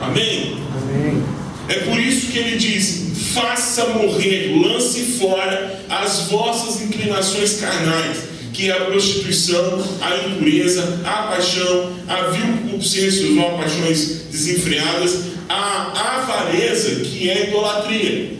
Amém? 0.00 0.56
Amém. 0.76 1.22
É 1.68 1.74
por 1.80 1.98
isso 1.98 2.32
que 2.32 2.38
ele 2.38 2.56
diz: 2.56 3.32
faça 3.34 3.86
morrer, 3.86 4.54
lance 4.60 5.18
fora 5.18 5.80
as 5.88 6.28
vossas 6.30 6.82
inclinações 6.82 7.60
carnais, 7.60 8.18
que 8.52 8.70
é 8.70 8.72
a 8.72 8.84
prostituição, 8.86 9.84
a 10.00 10.28
impureza, 10.28 11.00
a 11.04 11.28
paixão, 11.28 11.92
a 12.08 12.30
vil 12.30 12.58
concupiscência, 12.62 13.28
ou 13.40 13.58
paixões 13.58 14.22
desenfreadas, 14.30 15.24
a 15.48 16.16
avareza, 16.16 17.00
que 17.00 17.28
é 17.28 17.32
a 17.32 17.40
idolatria. 17.48 18.38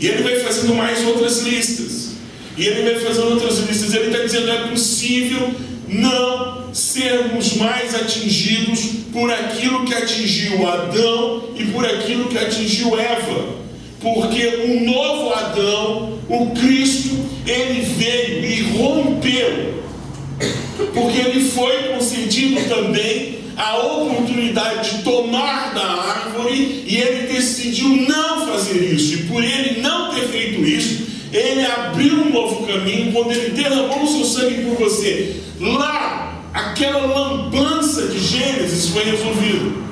E 0.00 0.06
ele 0.06 0.22
vai 0.22 0.36
fazendo 0.40 0.74
mais 0.74 1.04
outras 1.06 1.42
listas. 1.42 2.14
E 2.56 2.66
ele 2.66 2.90
vai 2.90 3.00
fazendo 3.00 3.30
outras 3.30 3.58
listas. 3.60 3.94
Ele 3.94 4.06
está 4.06 4.24
dizendo: 4.24 4.50
é 4.50 4.68
possível 4.68 5.50
não 5.88 6.72
sermos 6.72 7.54
mais 7.56 7.94
atingidos 7.94 8.80
por 9.12 9.30
aquilo 9.30 9.84
que 9.84 9.94
atingiu 9.94 10.66
Adão 10.66 11.50
e 11.56 11.64
por 11.66 11.84
aquilo 11.84 12.28
que 12.28 12.38
atingiu 12.38 12.98
Eva. 12.98 13.64
Porque 14.00 14.46
o 14.46 14.84
novo 14.84 15.32
Adão, 15.32 16.18
o 16.28 16.50
Cristo, 16.50 17.16
ele 17.46 17.80
veio 17.82 18.44
e 18.44 18.62
rompeu. 18.76 19.84
Porque 20.92 21.18
ele 21.18 21.48
foi 21.48 21.94
concedido 21.94 22.68
também 22.68 23.43
a 23.56 23.78
oportunidade 23.78 24.98
de 24.98 25.02
tomar 25.02 25.74
da 25.74 25.84
árvore 25.84 26.84
e 26.86 26.96
ele 26.96 27.32
decidiu 27.32 27.88
não 28.08 28.46
fazer 28.46 28.92
isso. 28.92 29.14
E 29.14 29.22
por 29.24 29.42
ele 29.42 29.80
não 29.80 30.12
ter 30.14 30.28
feito 30.28 30.64
isso, 30.64 31.04
ele 31.32 31.64
abriu 31.66 32.14
um 32.14 32.30
novo 32.30 32.66
caminho 32.66 33.12
quando 33.12 33.32
ele 33.32 33.50
derramou 33.50 34.02
o 34.02 34.08
seu 34.08 34.24
sangue 34.24 34.64
por 34.64 34.76
você. 34.76 35.36
Lá, 35.60 36.42
aquela 36.52 37.06
lambança 37.06 38.08
de 38.08 38.18
Gênesis 38.18 38.88
foi 38.88 39.04
resolvida. 39.04 39.84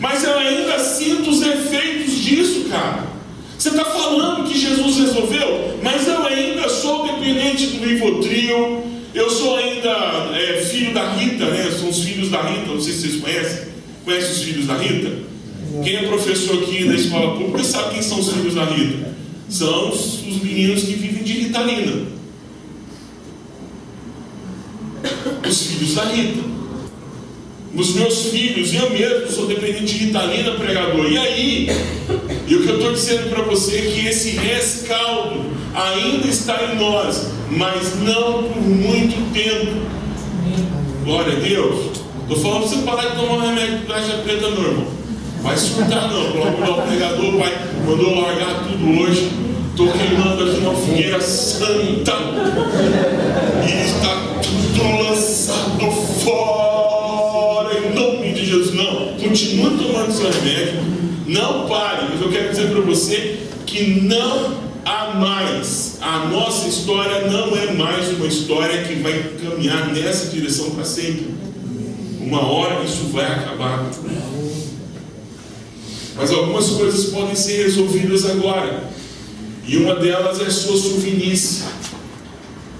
Mas 0.00 0.24
eu 0.24 0.36
ainda 0.36 0.78
sinto 0.80 1.30
os 1.30 1.42
efeitos 1.42 2.14
disso, 2.14 2.64
cara. 2.68 3.12
Você 3.56 3.68
está 3.68 3.84
falando 3.84 4.48
que 4.48 4.58
Jesus 4.58 4.96
resolveu, 4.98 5.78
mas 5.80 6.08
eu 6.08 6.26
ainda 6.26 6.68
sou 6.68 7.06
dependente 7.06 7.68
do 7.68 7.86
Rivotril, 7.86 8.91
eu 9.14 9.30
sou 9.30 9.56
ainda 9.56 9.90
é, 10.34 10.64
filho 10.64 10.94
da 10.94 11.12
Rita, 11.14 11.46
né? 11.46 11.70
São 11.70 11.88
os 11.88 12.02
filhos 12.02 12.30
da 12.30 12.42
Rita, 12.42 12.72
não 12.72 12.80
sei 12.80 12.92
se 12.92 13.00
vocês 13.00 13.20
conhecem. 13.20 13.72
Conhecem 14.04 14.30
os 14.30 14.42
filhos 14.42 14.66
da 14.66 14.76
Rita? 14.76 15.10
Quem 15.82 15.96
é 15.96 16.02
professor 16.02 16.62
aqui 16.62 16.84
da 16.84 16.94
escola 16.94 17.36
pública 17.36 17.64
sabe 17.64 17.94
quem 17.94 18.02
são 18.02 18.20
os 18.20 18.32
filhos 18.32 18.54
da 18.54 18.64
Rita. 18.64 19.12
São 19.48 19.90
os, 19.90 20.26
os 20.26 20.42
meninos 20.42 20.82
que 20.82 20.94
vivem 20.94 21.22
de 21.22 21.32
Ritalina. 21.32 22.06
Os 25.48 25.66
filhos 25.66 25.94
da 25.94 26.04
Rita. 26.04 26.52
Os 27.74 27.94
meus 27.94 28.26
filhos, 28.26 28.74
eu 28.74 28.90
mesmo 28.90 29.30
sou 29.30 29.46
dependente 29.46 29.94
de 29.94 30.04
Ritalina, 30.06 30.52
pregador. 30.52 31.10
E 31.10 31.16
aí, 31.16 31.68
e 32.46 32.54
o 32.54 32.62
que 32.62 32.68
eu 32.68 32.76
estou 32.76 32.92
dizendo 32.92 33.30
para 33.30 33.42
você 33.42 33.76
é 33.78 33.90
que 33.92 34.06
esse 34.06 34.30
rescaldo 34.32 35.40
ainda 35.74 36.28
está 36.28 36.70
em 36.70 36.76
nós, 36.76 37.28
mas 37.56 38.00
não 38.00 38.44
por 38.44 38.62
muito 38.62 39.32
tempo. 39.32 39.82
Glória 41.04 41.36
a 41.36 41.40
Deus. 41.40 42.02
Estou 42.22 42.36
falando 42.38 42.60
para 42.60 42.68
você 42.68 42.76
parar 42.82 43.08
de 43.10 43.16
tomar 43.16 43.46
remédio 43.46 43.78
de 43.80 43.86
caixa 43.86 44.18
preta, 44.18 44.50
não, 44.50 44.62
irmão. 44.62 44.86
Vai 45.42 45.56
surtar 45.56 46.10
não, 46.10 46.32
pelo 46.32 46.44
amor 46.44 46.76
do 46.76 46.82
pregador, 46.82 47.38
pai, 47.38 47.58
mandou 47.84 48.20
largar 48.20 48.62
tudo 48.62 49.00
hoje. 49.00 49.30
Estou 49.70 49.88
queimando 49.88 50.44
aqui 50.44 50.60
uma 50.60 50.74
fogueira 50.74 51.20
santa. 51.20 52.12
E 53.66 53.84
está 53.84 54.40
tudo 54.42 55.02
lançado 55.02 55.90
fora 56.24 57.76
em 57.78 57.94
nome 57.94 58.32
de 58.32 58.46
Jesus. 58.46 58.74
Não, 58.74 59.14
continue 59.20 59.76
tomando 59.78 60.12
seu 60.12 60.30
remédio. 60.30 60.80
Não 61.26 61.66
pare, 61.66 62.06
mas 62.10 62.20
eu 62.20 62.30
quero 62.30 62.50
dizer 62.50 62.70
para 62.70 62.80
você 62.82 63.38
que 63.66 64.00
não 64.02 64.54
há 64.84 65.14
mais. 65.14 65.91
A 66.02 66.26
nossa 66.26 66.66
história 66.66 67.30
não 67.30 67.56
é 67.56 67.74
mais 67.74 68.08
uma 68.08 68.26
história 68.26 68.82
que 68.82 68.96
vai 68.96 69.22
caminhar 69.40 69.94
nessa 69.94 70.30
direção 70.30 70.72
para 70.72 70.84
sempre. 70.84 71.28
Uma 72.20 72.44
hora 72.44 72.84
isso 72.84 73.04
vai 73.12 73.24
acabar. 73.24 73.88
Mas 76.16 76.32
algumas 76.32 76.70
coisas 76.70 77.04
podem 77.10 77.36
ser 77.36 77.62
resolvidas 77.62 78.28
agora. 78.28 78.90
E 79.64 79.76
uma 79.76 79.94
delas 79.94 80.40
é 80.40 80.46
a 80.46 80.50
sua 80.50 80.76
suvinice. 80.76 81.62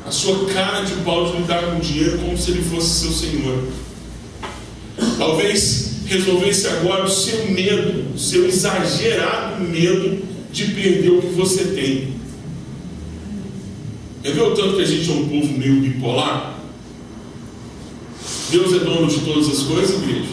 A 0.04 0.10
sua 0.10 0.46
cara 0.46 0.84
de 0.84 0.94
pau 1.04 1.30
de 1.30 1.36
lidar 1.42 1.62
com 1.62 1.76
o 1.76 1.80
dinheiro 1.80 2.18
como 2.18 2.36
se 2.36 2.50
ele 2.50 2.62
fosse 2.62 3.06
seu 3.06 3.12
senhor. 3.12 3.68
Talvez 5.16 5.92
resolvesse 6.06 6.66
agora 6.66 7.04
o 7.04 7.08
seu 7.08 7.48
medo, 7.52 8.16
o 8.16 8.18
seu 8.18 8.48
exagerado 8.48 9.62
medo 9.62 10.24
de 10.50 10.64
perder 10.72 11.10
o 11.10 11.22
que 11.22 11.34
você 11.34 11.66
tem. 11.66 12.21
Quer 14.22 14.34
ver 14.34 14.42
o 14.42 14.54
tanto 14.54 14.76
que 14.76 14.82
a 14.82 14.86
gente 14.86 15.10
é 15.10 15.14
um 15.14 15.28
povo 15.28 15.58
meio 15.58 15.80
bipolar? 15.80 16.54
Deus 18.50 18.72
é 18.74 18.78
dono 18.84 19.06
de 19.08 19.20
todas 19.20 19.48
as 19.48 19.62
coisas, 19.64 20.00
igreja? 20.02 20.28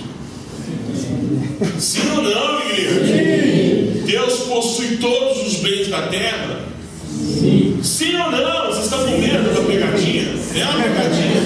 Sim 1.79 2.01
ou 2.15 2.21
não, 2.23 2.59
igreja? 2.61 3.05
Sim. 3.05 4.03
Deus 4.05 4.33
possui 4.41 4.97
todos 4.97 5.47
os 5.47 5.55
bens 5.61 5.87
da 5.87 6.03
terra? 6.03 6.65
Sim. 7.07 7.79
Sim 7.81 8.15
ou 8.17 8.31
não? 8.31 8.67
Vocês 8.67 8.85
estão 8.85 9.05
com 9.05 9.17
medo 9.17 9.53
da 9.55 9.61
pegadinha? 9.61 10.35
É 10.55 10.65
uma 10.65 10.83
pegadinha? 10.83 11.39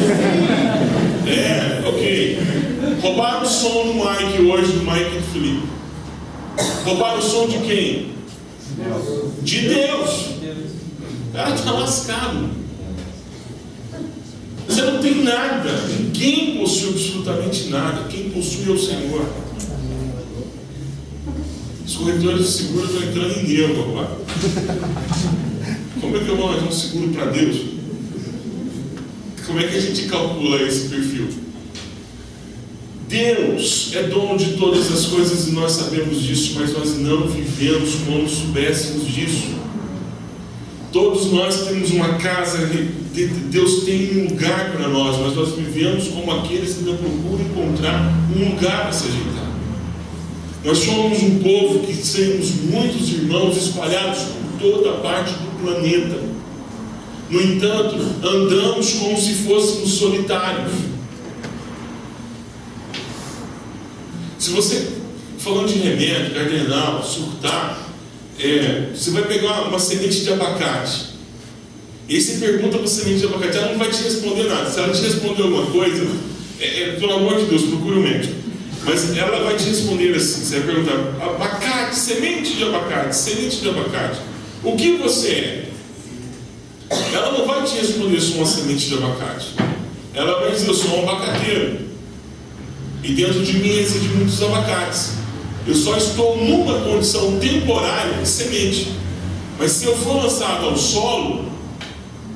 É, 1.27 1.87
ok. 1.87 2.39
Roubaram 3.01 3.43
o 3.43 3.45
som 3.45 3.87
do 3.87 3.93
Mike 3.93 4.41
hoje, 4.41 4.73
do 4.73 4.81
Mike 4.83 5.15
e 5.15 5.19
do 5.19 5.31
Felipe. 5.31 5.67
Roubaram 6.83 7.19
o 7.19 7.21
som 7.21 7.47
de 7.47 7.59
quem? 7.59 8.13
De 9.41 9.61
Deus. 9.61 10.33
O 10.33 10.82
cara 11.33 11.55
está 11.55 11.71
lascado. 11.71 12.49
Você 14.67 14.81
não 14.83 14.99
tem 15.01 15.23
nada. 15.23 15.87
Ninguém 15.87 16.57
possui 16.57 16.89
absolutamente 16.89 17.69
nada. 17.69 18.07
Quem 18.07 18.29
possui 18.29 18.69
é 18.69 18.71
o 18.71 18.79
Senhor. 18.79 19.25
Os 21.85 21.95
corretores 21.95 22.45
de 22.45 22.51
seguro 22.51 22.85
estão 22.85 23.03
entrando 23.03 23.39
em 23.39 23.47
nervo 23.47 23.81
agora. 23.81 24.17
Como 25.99 26.17
é 26.17 26.19
que 26.19 26.29
eu 26.29 26.37
vou 26.37 26.49
arranjar 26.49 26.67
um 26.67 26.71
seguro 26.71 27.09
para 27.09 27.25
Deus? 27.25 27.57
Como 29.45 29.59
é 29.59 29.63
que 29.67 29.75
a 29.75 29.81
gente 29.81 30.03
calcula 30.03 30.61
esse 30.61 30.87
perfil? 30.87 31.27
Deus 33.07 33.91
é 33.93 34.03
dono 34.03 34.37
de 34.37 34.53
todas 34.53 34.91
as 34.91 35.05
coisas 35.05 35.47
e 35.47 35.51
nós 35.51 35.73
sabemos 35.73 36.21
disso, 36.21 36.53
mas 36.59 36.73
nós 36.73 36.97
não 36.97 37.27
vivemos 37.27 37.95
como 38.05 38.27
soubéssemos 38.27 39.07
disso. 39.07 39.53
Todos 40.93 41.31
nós 41.31 41.65
temos 41.65 41.89
uma 41.89 42.19
casa, 42.19 42.69
Deus 43.49 43.83
tem 43.83 44.21
um 44.21 44.29
lugar 44.29 44.73
para 44.73 44.87
nós, 44.87 45.17
mas 45.19 45.35
nós 45.35 45.55
vivemos 45.55 46.07
como 46.09 46.31
aqueles 46.31 46.75
que 46.75 46.83
não 46.83 46.95
procuram 46.95 47.43
encontrar 47.43 48.13
um 48.35 48.51
lugar 48.51 48.83
para 48.83 48.91
se 48.91 49.07
ajeitar. 49.07 49.51
Nós 50.63 50.77
somos 50.77 51.23
um 51.23 51.39
povo 51.39 51.79
que 51.79 51.93
temos 51.93 52.51
muitos 52.69 53.09
irmãos 53.09 53.57
espalhados 53.57 54.19
por 54.19 54.59
toda 54.61 54.99
parte 54.99 55.33
do 55.33 55.63
planeta. 55.63 56.21
No 57.27 57.41
entanto, 57.41 57.95
andamos 58.23 58.93
como 58.93 59.19
se 59.19 59.33
fôssemos 59.33 59.93
solitários. 59.93 60.73
Se 64.37 64.51
você, 64.51 64.89
falando 65.39 65.69
de 65.69 65.79
remédio, 65.79 66.35
cardenal, 66.35 67.03
surtar, 67.03 67.82
é, 68.39 68.89
você 68.93 69.11
vai 69.11 69.23
pegar 69.23 69.63
uma 69.63 69.79
semente 69.79 70.21
de 70.21 70.33
abacate. 70.33 71.13
E 72.07 72.19
você 72.19 72.37
pergunta 72.37 72.77
para 72.77 72.85
a 72.85 72.89
semente 72.89 73.19
de 73.19 73.25
abacate, 73.25 73.57
ela 73.57 73.71
não 73.71 73.79
vai 73.79 73.89
te 73.89 74.03
responder 74.03 74.43
nada. 74.43 74.69
Se 74.69 74.79
ela 74.79 74.93
te 74.93 75.01
responder 75.01 75.43
alguma 75.43 75.65
coisa, 75.67 76.07
é, 76.59 76.81
é, 76.81 76.91
pelo 76.99 77.13
amor 77.13 77.39
de 77.39 77.45
Deus, 77.45 77.63
procure 77.63 77.97
um 77.97 78.03
médico. 78.03 78.35
Mas 78.85 79.17
ela 79.17 79.43
vai 79.43 79.55
te 79.55 79.65
responder 79.65 80.15
assim: 80.15 80.43
você 80.43 80.59
vai 80.59 80.75
perguntar, 80.75 81.25
abacate, 81.25 81.95
semente 81.95 82.53
de 82.53 82.63
abacate, 82.63 83.15
semente 83.15 83.57
de 83.57 83.69
abacate, 83.69 84.19
o 84.63 84.75
que 84.75 84.97
você 84.97 85.29
é? 85.29 85.63
Ela 87.13 87.31
não 87.31 87.45
vai 87.47 87.63
te 87.63 87.75
responder, 87.77 88.19
sou 88.19 88.37
uma 88.37 88.45
semente 88.45 88.87
de 88.87 88.95
abacate. 88.95 89.47
Ela 90.13 90.41
vai 90.41 90.51
dizer, 90.51 90.67
eu 90.67 90.73
sou 90.73 90.99
um 90.99 91.09
abacateiro. 91.09 91.79
E 93.03 93.13
dentro 93.13 93.43
de 93.43 93.53
mim 93.57 93.69
existem 93.69 94.09
muitos 94.09 94.41
abacates. 94.41 95.22
Eu 95.65 95.75
só 95.75 95.95
estou 95.95 96.37
numa 96.37 96.81
condição 96.81 97.39
temporária 97.39 98.21
de 98.21 98.27
semente. 98.27 98.91
Mas 99.57 99.71
se 99.71 99.85
eu 99.85 99.95
for 99.95 100.23
lançado 100.23 100.65
ao 100.65 100.77
solo, 100.77 101.45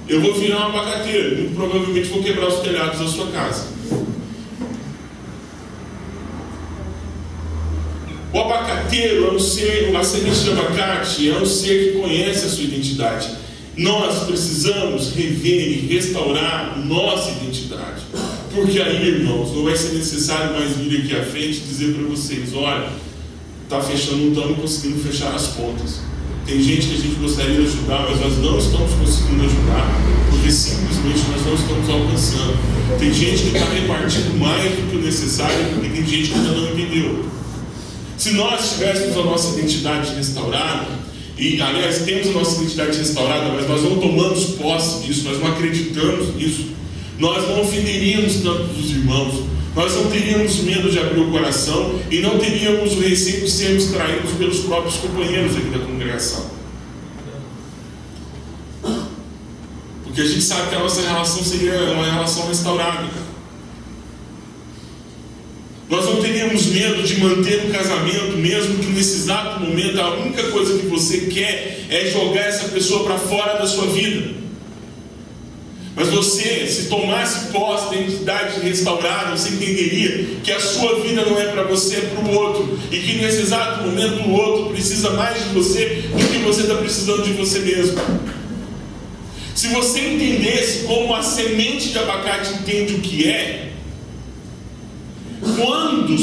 eu 0.07 0.21
vou 0.21 0.33
virar 0.35 0.67
um 0.67 0.77
abacateiro. 0.77 1.35
Muito 1.35 1.55
provavelmente 1.55 2.07
vou 2.07 2.23
quebrar 2.23 2.47
os 2.47 2.61
telhados 2.61 2.99
da 2.99 3.07
sua 3.07 3.27
casa. 3.27 3.67
O 8.33 8.39
abacateiro 8.39 9.27
é 9.27 9.31
um 9.31 9.39
ser, 9.39 9.89
uma 9.89 10.03
semente 10.03 10.39
de 10.39 10.51
abacate, 10.51 11.29
é 11.29 11.37
um 11.37 11.45
ser 11.45 11.93
que 11.93 11.99
conhece 11.99 12.45
a 12.45 12.49
sua 12.49 12.63
identidade. 12.63 13.29
Nós 13.75 14.23
precisamos 14.23 15.13
rever 15.13 15.67
e 15.67 15.87
restaurar 15.87 16.77
nossa 16.79 17.31
identidade. 17.31 18.03
Porque 18.53 18.79
aí, 18.79 19.07
irmãos, 19.07 19.53
não 19.53 19.63
vai 19.63 19.75
ser 19.75 19.93
necessário 19.93 20.53
mais 20.53 20.75
vir 20.77 21.01
aqui 21.01 21.15
à 21.15 21.23
frente 21.23 21.59
dizer 21.59 21.93
para 21.93 22.03
vocês: 22.07 22.53
olha, 22.53 22.89
está 23.67 23.81
fechando, 23.81 24.17
não 24.17 24.29
estamos 24.29 24.57
conseguindo 24.59 25.03
fechar 25.03 25.35
as 25.35 25.47
contas. 25.47 25.99
Tem 26.45 26.63
gente 26.63 26.87
que 26.87 26.93
a 26.93 26.97
gente 26.97 27.15
gostaria 27.19 27.55
de 27.55 27.67
ajudar, 27.67 28.07
mas 28.09 28.21
nós 28.21 28.37
não 28.37 28.57
estamos 28.57 28.93
conseguindo 28.93 29.43
ajudar, 29.43 30.01
porque 30.29 30.49
simplesmente 30.49 31.19
nós 31.29 31.45
não 31.45 31.53
estamos 31.53 31.89
alcançando. 31.89 32.57
Tem 32.97 33.13
gente 33.13 33.43
que 33.43 33.57
está 33.57 33.69
repartindo 33.69 34.39
mais 34.39 34.71
do 34.71 34.89
que 34.89 34.95
o 34.95 35.01
necessário, 35.01 35.65
porque 35.73 35.89
tem 35.89 36.07
gente 36.07 36.29
que 36.29 36.35
ainda 36.35 36.51
não 36.51 36.71
entendeu. 36.71 37.25
Se 38.17 38.31
nós 38.31 38.71
tivéssemos 38.71 39.17
a 39.17 39.23
nossa 39.23 39.59
identidade 39.59 40.15
restaurada, 40.15 40.87
e 41.37 41.61
aliás 41.61 41.99
temos 41.99 42.27
a 42.29 42.31
nossa 42.31 42.61
identidade 42.61 42.97
restaurada, 42.97 43.49
mas 43.53 43.67
nós 43.67 43.83
não 43.83 43.97
tomamos 43.97 44.45
posse 44.51 45.05
disso, 45.05 45.25
nós 45.25 45.39
não 45.39 45.47
acreditamos 45.47 46.33
nisso, 46.35 46.67
nós 47.19 47.45
não 47.49 47.61
ofenderíamos 47.61 48.35
tanto 48.35 48.71
os 48.79 48.89
irmãos, 48.91 49.43
nós 49.77 49.93
não 49.93 50.09
teríamos 50.09 50.55
medo 50.61 50.89
de 50.89 50.97
abrir 50.97 51.19
o 51.21 51.29
coração 51.29 51.99
e 52.09 52.19
não 52.19 52.39
teríamos 52.39 52.93
o 52.93 52.99
receio 52.99 53.41
de 53.41 53.51
sermos 53.51 53.85
traídos 53.85 54.31
pelos 54.31 54.61
próprios 54.61 54.95
companheiros 54.95 55.55
aqui 55.55 55.69
da 55.69 55.77
congregação. 55.77 56.49
Porque 60.03 60.19
a 60.19 60.25
gente 60.25 60.41
sabe 60.41 60.69
que 60.69 60.75
a 60.75 60.79
nossa 60.79 61.01
relação 61.01 61.43
seria 61.43 61.79
uma 61.91 62.11
relação 62.11 62.47
restaurada. 62.47 63.07
Nós 65.87 66.05
não 66.05 66.23
teríamos 66.23 66.65
medo 66.65 67.03
de 67.03 67.19
manter 67.19 67.65
o 67.65 67.71
casamento, 67.71 68.35
mesmo 68.35 68.79
que 68.79 68.87
nesse 68.87 69.17
exato 69.17 69.59
momento 69.59 70.01
a 70.01 70.15
única 70.15 70.41
coisa 70.45 70.75
que 70.79 70.87
você 70.87 71.27
quer 71.27 71.85
é 71.91 72.09
jogar 72.09 72.47
essa 72.47 72.69
pessoa 72.69 73.03
para 73.03 73.19
fora 73.19 73.59
da 73.59 73.67
sua 73.67 73.85
vida. 73.85 74.36
Mas 75.97 76.09
você, 76.09 76.67
se 76.67 76.89
tomasse 76.89 77.51
posse 77.51 77.89
da 77.89 77.95
identidade 77.95 78.59
restaurada, 78.59 79.35
você 79.35 79.49
entenderia 79.49 80.27
que 80.43 80.51
a 80.51 80.59
sua 80.59 80.99
vida 80.99 81.25
não 81.25 81.39
é 81.39 81.45
para 81.45 81.63
você, 81.63 81.95
é 81.95 82.01
para 82.01 82.23
o 82.23 82.35
outro. 82.35 82.79
E 82.91 82.99
que 82.99 83.15
nesse 83.15 83.41
exato 83.41 83.83
momento 83.83 84.29
o 84.29 84.31
outro 84.31 84.69
precisa 84.69 85.09
mais 85.09 85.43
de 85.43 85.49
você 85.55 86.03
do 86.15 86.31
que 86.31 86.37
você 86.37 86.61
está 86.61 86.75
precisando 86.75 87.23
de 87.23 87.33
você 87.33 87.59
mesmo. 87.61 87.99
Se 89.55 89.69
você 89.69 90.01
entendesse 90.01 90.83
como 90.83 91.15
a 91.15 91.23
semente 91.23 91.89
de 91.89 91.97
abacate 91.97 92.53
entende 92.53 92.93
o 92.93 92.99
que 92.99 93.27
é, 93.27 93.71
quando, 95.41 96.15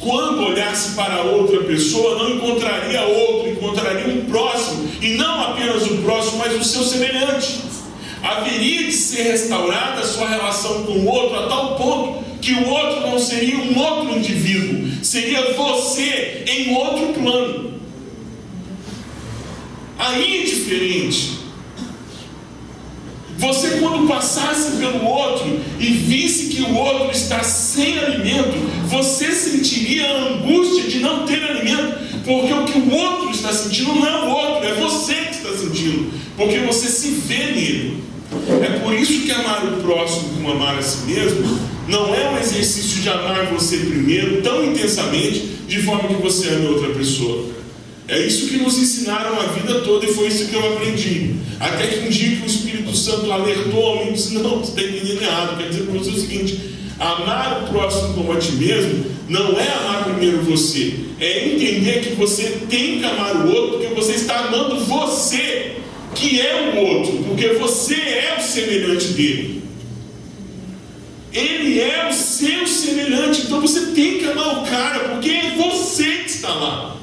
quando 0.00 0.42
olhasse 0.42 0.96
para 0.96 1.22
outra 1.22 1.62
pessoa, 1.62 2.18
não 2.18 2.34
encontraria 2.34 3.02
outro, 3.02 3.48
encontraria 3.48 4.12
um 4.12 4.24
próximo, 4.24 4.90
e 5.00 5.10
não 5.10 5.40
apenas 5.40 5.86
o 5.86 5.98
próximo, 5.98 6.38
mas 6.38 6.60
o 6.60 6.64
seu 6.64 6.82
semelhante 6.82 7.69
haveria 8.22 8.84
de 8.84 8.92
ser 8.92 9.22
restaurada 9.22 10.00
a 10.00 10.06
sua 10.06 10.28
relação 10.28 10.84
com 10.84 10.92
o 10.92 11.06
outro 11.06 11.38
a 11.38 11.48
tal 11.48 11.76
ponto 11.76 12.24
que 12.40 12.54
o 12.54 12.68
outro 12.68 13.00
não 13.02 13.18
seria 13.18 13.58
um 13.58 13.78
outro 13.78 14.16
indivíduo, 14.16 15.04
seria 15.04 15.52
você 15.52 16.44
em 16.46 16.74
outro 16.74 17.12
plano. 17.12 17.74
Aí 19.98 20.40
é 20.40 20.44
diferente. 20.44 21.40
Você, 23.36 23.78
quando 23.80 24.06
passasse 24.06 24.76
pelo 24.76 25.04
outro 25.04 25.60
e 25.78 25.86
visse 25.86 26.54
que 26.54 26.62
o 26.62 26.74
outro 26.74 27.10
está 27.10 27.42
sem 27.42 27.98
alimento, 27.98 28.54
você 28.86 29.32
sentiria 29.32 30.06
a 30.10 30.28
angústia 30.28 30.90
de 30.90 30.98
não 30.98 31.24
ter 31.24 31.42
alimento, 31.42 32.00
porque 32.24 32.52
o 32.52 32.64
que 32.64 32.78
o 32.78 32.94
outro 32.94 33.30
está 33.30 33.50
sentindo 33.52 33.94
não 33.94 34.06
é 34.06 34.24
o 34.24 34.30
outro, 34.30 34.68
é 34.68 34.74
você 34.74 35.14
que 35.14 35.36
está 35.36 35.56
sentindo, 35.56 36.12
porque 36.36 36.58
você 36.58 36.88
se 36.88 37.08
vê 37.12 37.46
nele. 37.52 38.09
É 38.62 38.78
por 38.78 38.94
isso 38.94 39.22
que 39.22 39.32
amar 39.32 39.64
o 39.66 39.82
próximo 39.82 40.34
como 40.34 40.52
amar 40.52 40.78
a 40.78 40.82
si 40.82 41.04
mesmo 41.06 41.58
não 41.88 42.14
é 42.14 42.30
um 42.30 42.38
exercício 42.38 43.02
de 43.02 43.08
amar 43.08 43.46
você 43.46 43.78
primeiro 43.78 44.40
tão 44.42 44.64
intensamente 44.64 45.40
de 45.66 45.82
forma 45.82 46.08
que 46.08 46.22
você 46.22 46.48
ame 46.50 46.68
outra 46.68 46.90
pessoa. 46.90 47.48
É 48.06 48.18
isso 48.20 48.48
que 48.48 48.56
nos 48.56 48.78
ensinaram 48.78 49.38
a 49.40 49.44
vida 49.46 49.80
toda 49.80 50.04
e 50.04 50.14
foi 50.14 50.28
isso 50.28 50.46
que 50.46 50.54
eu 50.54 50.72
aprendi. 50.74 51.34
Até 51.58 51.86
que 51.86 52.06
um 52.06 52.08
dia 52.08 52.36
que 52.36 52.42
o 52.42 52.46
Espírito 52.46 52.96
Santo 52.96 53.30
alertou 53.30 54.06
e 54.06 54.12
disse: 54.12 54.34
Não, 54.34 54.58
você 54.58 54.70
está 54.70 54.82
entendendo 54.82 55.22
errado. 55.22 55.58
Quer 55.58 55.68
dizer 55.68 55.82
para 55.82 55.98
você 55.98 56.10
o 56.10 56.20
seguinte: 56.20 56.60
amar 56.98 57.64
o 57.64 57.72
próximo 57.72 58.14
como 58.14 58.32
a 58.32 58.36
ti 58.36 58.52
mesmo 58.52 59.06
não 59.28 59.58
é 59.58 59.68
amar 59.74 60.04
primeiro 60.04 60.42
você, 60.42 60.94
é 61.20 61.48
entender 61.48 62.00
que 62.00 62.14
você 62.16 62.62
tem 62.68 62.98
que 62.98 63.04
amar 63.04 63.36
o 63.36 63.52
outro 63.52 63.78
porque 63.78 63.94
você 63.94 64.12
está 64.12 64.40
amando 64.40 64.84
você 64.84 65.76
que 66.14 66.40
é 66.40 66.72
o 66.74 66.78
outro, 66.78 67.24
porque 67.24 67.48
você 67.54 67.94
é 67.94 68.36
o 68.38 68.42
semelhante 68.42 69.08
dele. 69.08 69.62
Ele 71.32 71.80
é 71.80 72.08
o 72.08 72.12
seu 72.12 72.66
semelhante, 72.66 73.42
então 73.42 73.60
você 73.60 73.92
tem 73.92 74.18
que 74.18 74.24
amar 74.24 74.58
o 74.58 74.66
cara, 74.66 75.10
porque 75.10 75.30
é 75.30 75.54
você 75.56 76.04
que 76.24 76.30
está 76.30 76.52
lá. 76.52 76.96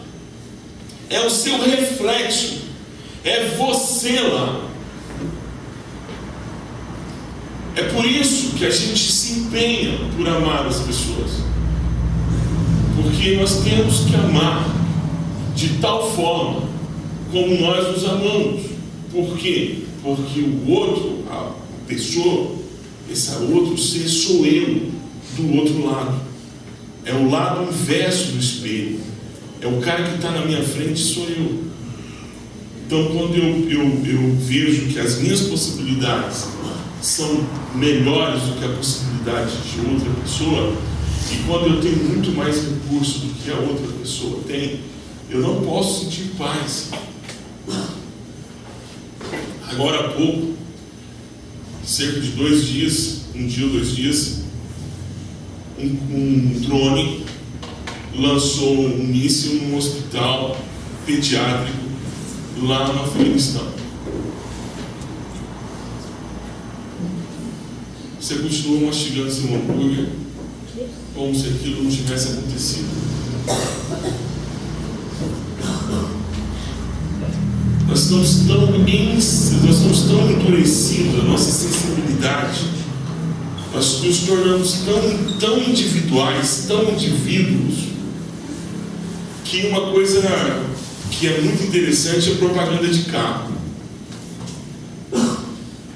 É 1.10 1.22
o 1.22 1.30
seu 1.30 1.62
reflexo, 1.62 2.64
é 3.24 3.46
você 3.58 4.20
lá. 4.20 4.68
É 7.78 7.84
por 7.84 8.04
isso 8.06 8.56
que 8.56 8.66
a 8.66 8.72
gente 8.72 9.12
se 9.12 9.40
empenha 9.40 9.98
por 10.18 10.28
amar 10.28 10.66
as 10.66 10.80
pessoas. 10.80 11.44
Porque 12.96 13.36
nós 13.36 13.62
temos 13.64 14.00
que 14.06 14.16
amar 14.16 14.66
de 15.56 15.70
tal 15.78 16.12
forma 16.12 16.64
como 17.32 17.62
nós 17.62 17.88
nos 17.96 18.04
amamos. 18.04 18.77
Por 19.18 19.36
quê? 19.36 19.80
Porque 20.04 20.42
o 20.42 20.70
outro, 20.70 21.24
a 21.28 21.54
pessoa, 21.88 22.56
esse 23.10 23.32
outro 23.52 23.76
ser 23.76 24.08
sou 24.08 24.46
eu 24.46 24.92
do 25.36 25.56
outro 25.56 25.84
lado. 25.88 26.22
É 27.04 27.16
o 27.16 27.28
lado 27.28 27.64
inverso 27.64 28.34
do 28.34 28.40
espelho. 28.40 29.00
É 29.60 29.66
o 29.66 29.82
cara 29.82 30.04
que 30.04 30.18
está 30.18 30.30
na 30.30 30.46
minha 30.46 30.62
frente, 30.62 31.00
sou 31.00 31.28
eu. 31.30 31.64
Então, 32.86 33.06
quando 33.06 33.36
eu, 33.36 33.68
eu, 33.68 34.06
eu 34.06 34.36
vejo 34.36 34.94
que 34.94 35.00
as 35.00 35.18
minhas 35.18 35.42
possibilidades 35.42 36.46
são 37.02 37.44
melhores 37.74 38.44
do 38.44 38.60
que 38.60 38.66
a 38.66 38.70
possibilidade 38.70 39.52
de 39.52 39.94
outra 39.94 40.12
pessoa, 40.22 40.76
e 41.32 41.38
quando 41.48 41.74
eu 41.74 41.82
tenho 41.82 42.04
muito 42.04 42.32
mais 42.34 42.56
recurso 42.58 43.20
do 43.20 43.34
que 43.44 43.50
a 43.50 43.56
outra 43.56 43.88
pessoa 44.00 44.42
tem, 44.48 44.82
eu 45.28 45.40
não 45.40 45.62
posso 45.62 46.06
sentir 46.06 46.34
paz 46.38 46.92
agora 49.78 50.00
há 50.00 50.14
pouco, 50.14 50.54
cerca 51.86 52.20
de 52.20 52.32
dois 52.32 52.66
dias, 52.66 53.22
um 53.36 53.46
dia 53.46 53.64
ou 53.68 53.74
dois 53.74 53.96
dias, 53.96 54.40
um, 55.78 55.86
um 55.86 56.60
drone 56.62 57.24
lançou 58.16 58.74
um 58.74 59.04
míssil 59.04 59.62
num 59.62 59.78
hospital 59.78 60.60
pediátrico 61.06 61.78
lá 62.64 62.92
no 62.92 63.04
Afeganistão. 63.04 63.68
Você 68.20 68.36
continua 68.40 68.88
mastigando 68.88 69.32
seu 69.32 69.56
hambúrguer 69.56 70.10
como 71.14 71.36
se 71.36 71.50
aquilo 71.50 71.84
não 71.84 71.92
tivesse 71.92 72.30
acontecido. 72.30 74.27
Nós 77.88 78.02
estamos 78.02 78.48
tão, 78.48 78.68
nós 78.68 79.76
estamos 79.76 80.02
tão 80.04 80.30
endurecidos, 80.30 81.22
a 81.22 81.24
nossa 81.24 81.52
sensibilidade, 81.52 82.66
nós 83.74 84.02
nos 84.02 84.20
tornamos 84.20 84.74
tão, 84.86 85.40
tão 85.40 85.58
individuais, 85.58 86.66
tão 86.68 86.84
indivíduos, 86.90 87.76
que 89.46 89.68
uma 89.68 89.92
coisa 89.92 90.22
que 91.12 91.28
é 91.28 91.42
muito 91.42 91.64
interessante 91.64 92.30
é 92.30 92.34
a 92.34 92.38
propaganda 92.38 92.88
de 92.88 93.04
carro. 93.04 93.54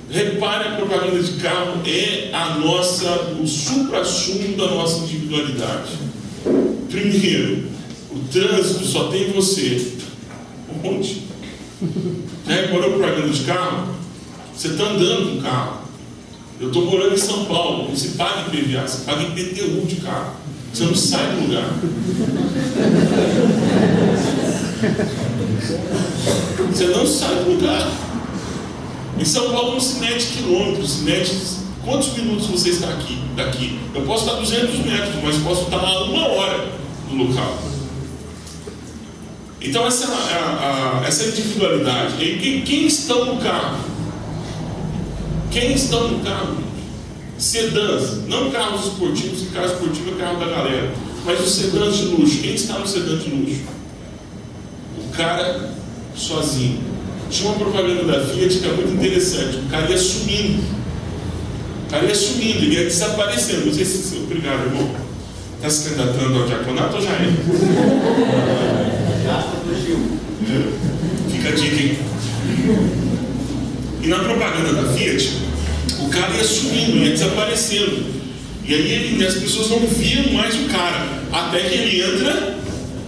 Repare, 0.09 0.69
a 0.69 0.75
propaganda 0.75 1.21
de 1.21 1.33
carro 1.33 1.81
é 1.85 2.29
a 2.33 2.57
nossa, 2.59 3.35
o 3.41 3.47
supra-sumo 3.47 4.55
da 4.55 4.67
nossa 4.67 4.99
individualidade. 4.99 5.91
Primeiro, 6.89 7.67
o 8.11 8.19
trânsito 8.31 8.85
só 8.85 9.09
tem 9.09 9.31
você. 9.31 9.93
Onde? 10.83 11.30
Já 12.47 12.53
reparou 12.53 12.95
o 12.95 12.99
programa 12.99 13.29
de 13.29 13.43
carro? 13.43 13.95
Você 14.55 14.67
está 14.67 14.83
andando 14.83 15.35
com 15.35 15.41
carro. 15.41 15.81
Eu 16.59 16.67
estou 16.67 16.85
morando 16.85 17.15
em 17.15 17.17
São 17.17 17.45
Paulo. 17.45 17.89
Você 17.89 18.09
paga 18.09 18.41
IPVA, 18.41 18.87
você 18.87 19.03
paga 19.03 19.23
IPTU 19.23 19.85
de 19.87 19.95
carro. 19.95 20.33
Você 20.71 20.83
não 20.83 20.95
sai 20.95 21.31
do 21.31 21.47
lugar. 21.47 21.73
Você 26.71 26.85
não 26.87 27.07
sai 27.07 27.35
do 27.35 27.51
lugar. 27.51 27.91
Em 29.19 29.25
São 29.25 29.51
Paulo 29.51 29.73
não 29.73 29.79
se 29.79 29.99
mete 29.99 30.27
quilômetros, 30.27 30.91
se 30.91 31.01
mete 31.03 31.35
quantos 31.83 32.13
minutos 32.13 32.47
você 32.47 32.69
está 32.69 32.89
aqui, 32.89 33.19
daqui. 33.35 33.79
Eu 33.93 34.03
posso 34.03 34.25
estar 34.25 34.39
200 34.39 34.85
metros, 34.85 35.15
mas 35.23 35.37
posso 35.37 35.63
estar 35.63 35.77
uma 35.77 36.27
hora 36.27 36.69
no 37.09 37.23
local. 37.23 37.57
Então 39.61 39.85
essa, 39.85 40.07
a, 40.07 41.01
a, 41.03 41.07
essa 41.07 41.25
individualidade. 41.25 42.23
E 42.23 42.39
quem, 42.39 42.61
quem 42.61 42.87
no 43.25 43.37
carro? 43.37 43.77
Quem 45.51 45.73
estão 45.73 46.07
no 46.07 46.19
carro? 46.23 46.57
Sedãs, 47.37 48.27
não 48.27 48.51
carros 48.51 48.85
esportivos, 48.85 49.41
que 49.41 49.47
carro 49.47 49.65
esportivo 49.65 50.11
é 50.11 50.23
carro 50.23 50.39
da 50.39 50.45
galera, 50.45 50.91
mas 51.25 51.39
os 51.39 51.51
sedãs 51.53 51.97
de 51.97 52.05
luxo. 52.05 52.39
Quem 52.39 52.53
está 52.53 52.77
no 52.77 52.87
sedã 52.87 53.17
de 53.17 53.29
luxo? 53.29 53.61
O 54.97 55.09
cara 55.11 55.71
sozinho. 56.15 56.79
Tinha 57.29 57.49
uma 57.49 57.57
propaganda 57.57 58.03
da 58.03 58.25
Fiat 58.25 58.59
que 58.59 58.67
é 58.67 58.73
muito 58.73 58.93
interessante. 58.93 59.57
O 59.57 59.69
cara 59.69 59.89
ia 59.89 59.97
sumindo. 59.97 60.61
O 61.87 61.89
cara 61.89 62.05
ia 62.05 62.15
sumindo, 62.15 62.57
ele 62.57 62.75
ia 62.75 62.83
desaparecendo. 62.83 63.65
Não 63.65 63.73
sei 63.73 63.85
se. 63.85 64.17
Obrigado, 64.17 64.65
irmão. 64.65 64.95
Está 65.55 65.69
se 65.69 65.89
candidatando 65.89 66.39
ao 66.41 66.47
diaconato 66.47 66.95
ou 66.95 67.01
já 67.01 67.11
é? 67.11 69.00
Fica 71.31 71.49
a 71.49 71.51
dica, 71.51 71.81
hein? 71.81 71.97
E 74.01 74.07
na 74.07 74.19
propaganda 74.19 74.81
da 74.81 74.93
Fiat, 74.93 75.37
o 75.99 76.09
cara 76.09 76.35
ia 76.35 76.43
sumindo, 76.43 76.97
ia 76.97 77.11
desaparecendo. 77.11 78.21
E 78.65 78.73
aí 78.73 78.91
ele, 78.91 79.25
as 79.25 79.35
pessoas 79.35 79.69
não 79.69 79.79
viam 79.79 80.33
mais 80.33 80.55
o 80.55 80.65
cara. 80.65 81.21
Até 81.31 81.59
que 81.61 81.75
ele 81.75 82.01
entra 82.01 82.57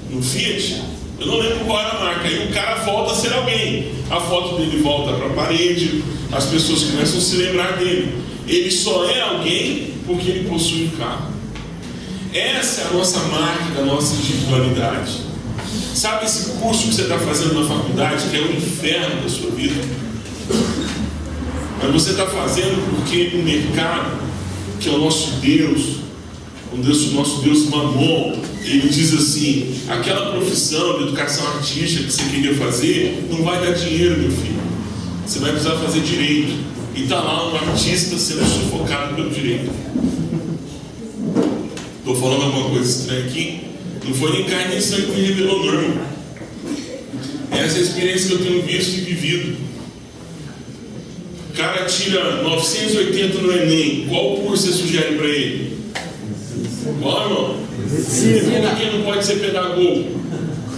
no 0.09 0.21
Fiat. 0.21 0.81
Eu 1.19 1.27
não 1.27 1.39
lembro 1.39 1.65
qual 1.65 1.79
era 1.79 1.97
a 1.97 1.99
marca. 1.99 2.27
Aí 2.27 2.47
o 2.47 2.53
cara 2.53 2.75
volta 2.83 3.13
a 3.13 3.15
ser 3.15 3.33
alguém. 3.33 3.91
A 4.09 4.19
foto 4.19 4.57
dele 4.57 4.81
volta 4.81 5.13
para 5.13 5.27
a 5.27 5.29
parede. 5.29 6.03
As 6.31 6.45
pessoas 6.45 6.83
começam 6.83 7.17
a 7.17 7.21
se 7.21 7.36
lembrar 7.38 7.77
dele. 7.77 8.15
Ele 8.47 8.69
só 8.69 9.09
é 9.09 9.21
alguém 9.21 9.93
porque 10.05 10.29
ele 10.29 10.49
possui 10.49 10.86
um 10.93 10.97
carro. 10.97 11.33
Essa 12.33 12.81
é 12.81 12.88
a 12.88 12.93
nossa 12.93 13.19
marca 13.19 13.73
da 13.75 13.86
nossa 13.86 14.15
individualidade. 14.15 15.22
Sabe 15.93 16.25
esse 16.25 16.49
curso 16.53 16.88
que 16.88 16.95
você 16.95 17.03
está 17.03 17.19
fazendo 17.19 17.53
na 17.53 17.67
faculdade, 17.67 18.27
que 18.29 18.36
é 18.36 18.41
o 18.41 18.51
inferno 18.51 19.21
da 19.21 19.29
sua 19.29 19.51
vida? 19.51 19.79
Mas 21.82 21.91
você 21.91 22.12
está 22.12 22.25
fazendo 22.25 22.84
porque 22.95 23.32
o 23.36 23.43
mercado, 23.43 24.17
que 24.79 24.89
é 24.89 24.91
o 24.91 24.97
nosso 24.97 25.34
Deus, 25.34 25.97
o 26.71 26.77
nosso 27.13 27.41
Deus 27.43 27.69
Mamon, 27.69 28.41
ele 28.63 28.89
diz 28.89 29.13
assim: 29.13 29.75
aquela 29.88 30.32
profissão 30.32 30.97
de 30.97 31.03
educação 31.03 31.47
artística 31.47 32.03
que 32.06 32.12
você 32.12 32.23
queria 32.23 32.56
fazer 32.56 33.27
não 33.29 33.43
vai 33.43 33.63
dar 33.63 33.73
dinheiro, 33.73 34.19
meu 34.19 34.32
filho. 34.32 34.62
Você 35.25 35.39
vai 35.39 35.51
precisar 35.51 35.75
fazer 35.75 36.01
direito. 36.01 36.73
E 36.95 37.03
está 37.03 37.15
lá 37.15 37.51
um 37.51 37.56
artista 37.56 38.17
sendo 38.17 38.45
sufocado 38.45 39.15
pelo 39.15 39.29
direito. 39.32 39.71
Estou 41.99 42.15
falando 42.15 42.43
alguma 42.43 42.69
coisa 42.69 42.89
estranha 42.89 43.25
aqui? 43.25 43.72
Não 44.06 44.13
foi 44.13 44.32
nem 44.34 44.44
carne 44.46 44.72
nem 44.72 44.82
sangue 44.82 45.04
que 45.04 45.12
me 45.12 45.28
revelou, 45.28 45.66
não, 45.66 45.74
irmão. 45.74 46.06
Essa 47.52 47.78
é 47.78 47.80
a 47.80 47.84
experiência 47.84 48.28
que 48.28 48.34
eu 48.34 48.46
tenho 48.46 48.62
visto 48.63 48.98
e 48.98 49.02
vivido. 49.02 49.58
O 51.50 51.54
cara 51.56 51.86
tira 51.86 52.42
980 52.42 53.38
no 53.39 53.54
Enem. 53.54 54.08
Qual 54.10 54.38
curso 54.38 54.68
você 54.68 54.74
sugere 54.74 55.16
para 55.16 55.28
ele? 55.28 55.78
Qual, 57.02 57.24
irmão? 57.24 57.63
Por 58.70 58.76
que 58.76 58.84
ele 58.84 58.98
não 58.98 59.04
pode 59.04 59.26
ser 59.26 59.36
pedagogo? 59.36 60.24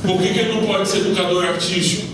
Por 0.02 0.22
que 0.22 0.28
ele 0.28 0.54
não 0.54 0.66
pode 0.66 0.90
ser 0.90 0.98
educador 0.98 1.46
artístico? 1.46 2.08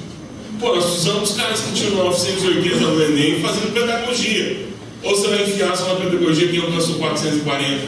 Pô, 0.60 0.76
nós 0.76 1.00
usamos 1.00 1.32
caras 1.32 1.60
que 1.62 1.74
tiram 1.74 1.97
980 2.06 2.78
no 2.78 3.04
Enem 3.04 3.41
fazendo 3.41 3.74
pedagogia. 3.74 4.67
Ou 5.03 5.15
você 5.15 5.27
vai 5.29 5.43
enfiar 5.43 5.75
só 5.75 5.93
na 5.93 6.05
pedagogia 6.05 6.47
que 6.47 6.57
alcançou 6.57 6.95
440, 6.95 7.87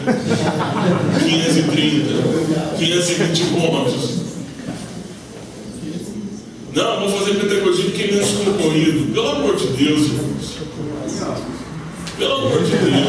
530, 1.20 2.78
520 2.78 3.44
pontos. 3.52 4.24
Não, 6.74 7.02
vou 7.02 7.20
fazer 7.20 7.36
pedagogia 7.36 7.86
porque 7.86 8.02
é 8.02 8.12
menos 8.14 8.30
concorrido. 8.32 9.14
Pelo 9.14 9.30
amor 9.30 9.56
de 9.56 9.68
Deus, 9.68 10.02
irmãos. 10.08 10.58
Pelo 12.18 12.34
amor 12.34 12.64
de 12.64 12.72
Deus. 12.72 13.08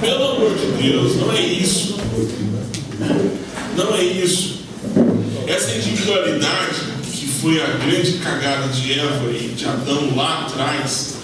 Pelo 0.00 0.24
amor 0.32 0.54
de 0.54 0.82
Deus, 0.82 1.16
não 1.16 1.32
é 1.32 1.40
isso. 1.40 1.96
Não 3.76 3.94
é 3.94 4.02
isso. 4.02 4.60
Essa 5.46 5.76
individualidade 5.76 6.80
que 7.10 7.26
foi 7.26 7.62
a 7.62 7.66
grande 7.66 8.14
cagada 8.18 8.68
de 8.68 8.98
Eva 8.98 9.30
e 9.30 9.54
de 9.56 9.64
Adão 9.64 10.14
lá 10.14 10.42
atrás, 10.42 11.14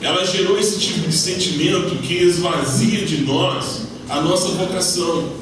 ela 0.00 0.24
gerou 0.24 0.58
esse 0.58 0.78
tipo 0.78 1.08
de 1.08 1.16
sentimento 1.16 1.96
que 2.02 2.14
esvazia 2.14 3.04
de 3.04 3.22
nós 3.22 3.82
a 4.08 4.20
nossa 4.20 4.48
vocação. 4.48 5.36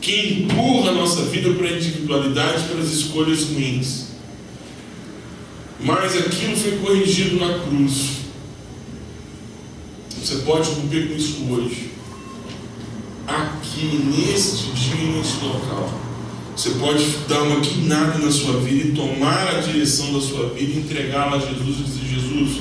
Que 0.00 0.44
empurra 0.44 0.90
a 0.90 0.94
nossa 0.94 1.22
vida 1.22 1.52
para 1.54 1.68
a 1.68 1.72
individualidade, 1.72 2.64
para 2.64 2.80
as 2.80 2.90
escolhas 2.90 3.44
ruins. 3.44 4.06
Mas 5.78 6.16
aquilo 6.16 6.56
foi 6.56 6.78
corrigido 6.78 7.38
na 7.38 7.58
cruz. 7.60 8.20
Você 10.22 10.36
pode 10.36 10.70
romper 10.70 11.08
com 11.08 11.14
isso 11.14 11.46
hoje. 11.50 11.90
Aqui, 13.26 13.86
neste 14.16 14.70
dia, 14.72 15.12
neste 15.16 15.44
local. 15.44 16.09
Você 16.56 16.70
pode 16.70 17.04
dar 17.28 17.42
uma 17.42 17.60
guinada 17.60 18.18
na 18.18 18.30
sua 18.30 18.60
vida 18.60 18.88
e 18.88 18.92
tomar 18.92 19.56
a 19.56 19.60
direção 19.60 20.12
da 20.12 20.20
sua 20.20 20.50
vida, 20.50 20.78
entregá-la 20.78 21.36
a 21.36 21.38
Jesus 21.38 21.76
e 21.78 21.82
dizer: 21.84 22.20
Jesus, 22.20 22.60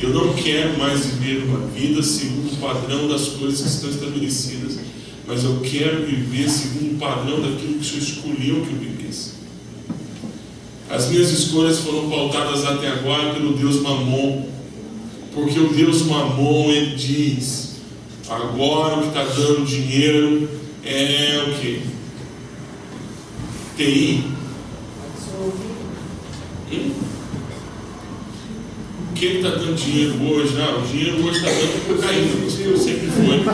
eu 0.00 0.10
não 0.10 0.32
quero 0.34 0.78
mais 0.78 1.06
viver 1.06 1.44
uma 1.44 1.66
vida 1.68 2.02
segundo 2.02 2.52
o 2.52 2.56
padrão 2.56 3.08
das 3.08 3.28
coisas 3.28 3.60
que 3.60 3.68
estão 3.68 3.90
estabelecidas, 3.90 4.78
mas 5.26 5.44
eu 5.44 5.60
quero 5.60 6.06
viver 6.06 6.48
segundo 6.48 6.94
o 6.94 6.98
padrão 6.98 7.40
daquilo 7.40 7.74
que 7.74 7.80
o 7.80 7.84
Senhor 7.84 8.02
escolheu 8.02 8.66
que 8.66 8.72
eu 8.72 8.78
vivesse. 8.78 9.32
As 10.88 11.08
minhas 11.08 11.30
escolhas 11.30 11.80
foram 11.80 12.08
pautadas 12.08 12.64
até 12.64 12.88
agora 12.88 13.34
pelo 13.34 13.54
Deus 13.54 13.80
Mamon, 13.80 14.46
porque 15.34 15.58
o 15.58 15.72
Deus 15.72 16.02
Mamon 16.02 16.70
ele 16.70 16.94
diz: 16.96 17.76
agora 18.28 18.96
o 18.96 19.02
que 19.02 19.08
está 19.08 19.24
dando 19.24 19.66
dinheiro 19.66 20.48
é 20.84 21.44
o 21.48 21.60
que? 21.60 21.93
TI. 23.76 24.24
O 29.10 29.14
que 29.14 29.26
está 29.26 29.50
dando 29.50 29.74
dinheiro 29.74 30.14
hoje? 30.22 30.56
Ah, 30.60 30.78
o 30.78 30.86
dinheiro 30.86 31.24
hoje 31.24 31.38
está 31.38 31.50
dando 31.50 31.86
cocaína, 31.88 32.28
como 32.32 32.78
sempre 32.78 33.08
foi. 33.08 33.44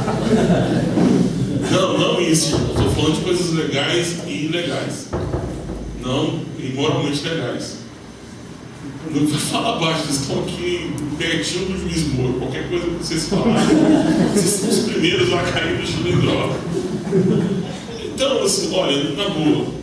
Não, 1.71 1.99
não 1.99 2.21
isso. 2.21 2.57
Estou 2.57 2.91
falando 2.91 3.15
de 3.17 3.21
coisas 3.23 3.53
legais 3.53 4.19
e 4.27 4.47
ilegais. 4.47 5.09
Não 6.03 6.41
imoralmente 6.59 7.27
legais. 7.27 7.79
Não 9.11 9.27
vai 9.27 9.41
falar 9.41 9.79
baixo, 9.79 10.05
vocês 10.05 10.21
estão 10.21 10.41
aqui 10.41 10.93
pertinho 11.19 11.67
do 11.67 11.81
juiz 11.81 12.13
Moro. 12.13 12.35
Qualquer 12.35 12.69
coisa 12.69 12.85
que 12.85 12.93
vocês 12.93 13.29
falarem, 13.29 13.77
vocês 14.35 14.51
são 14.51 14.69
os 14.69 14.79
primeiros 14.81 15.33
a 15.33 15.43
cair 15.43 15.79
no 15.79 15.87
chilindró. 15.87 16.57
Então, 18.05 18.43
assim, 18.43 18.75
olha, 18.75 19.15
na 19.15 19.29
boa. 19.31 19.80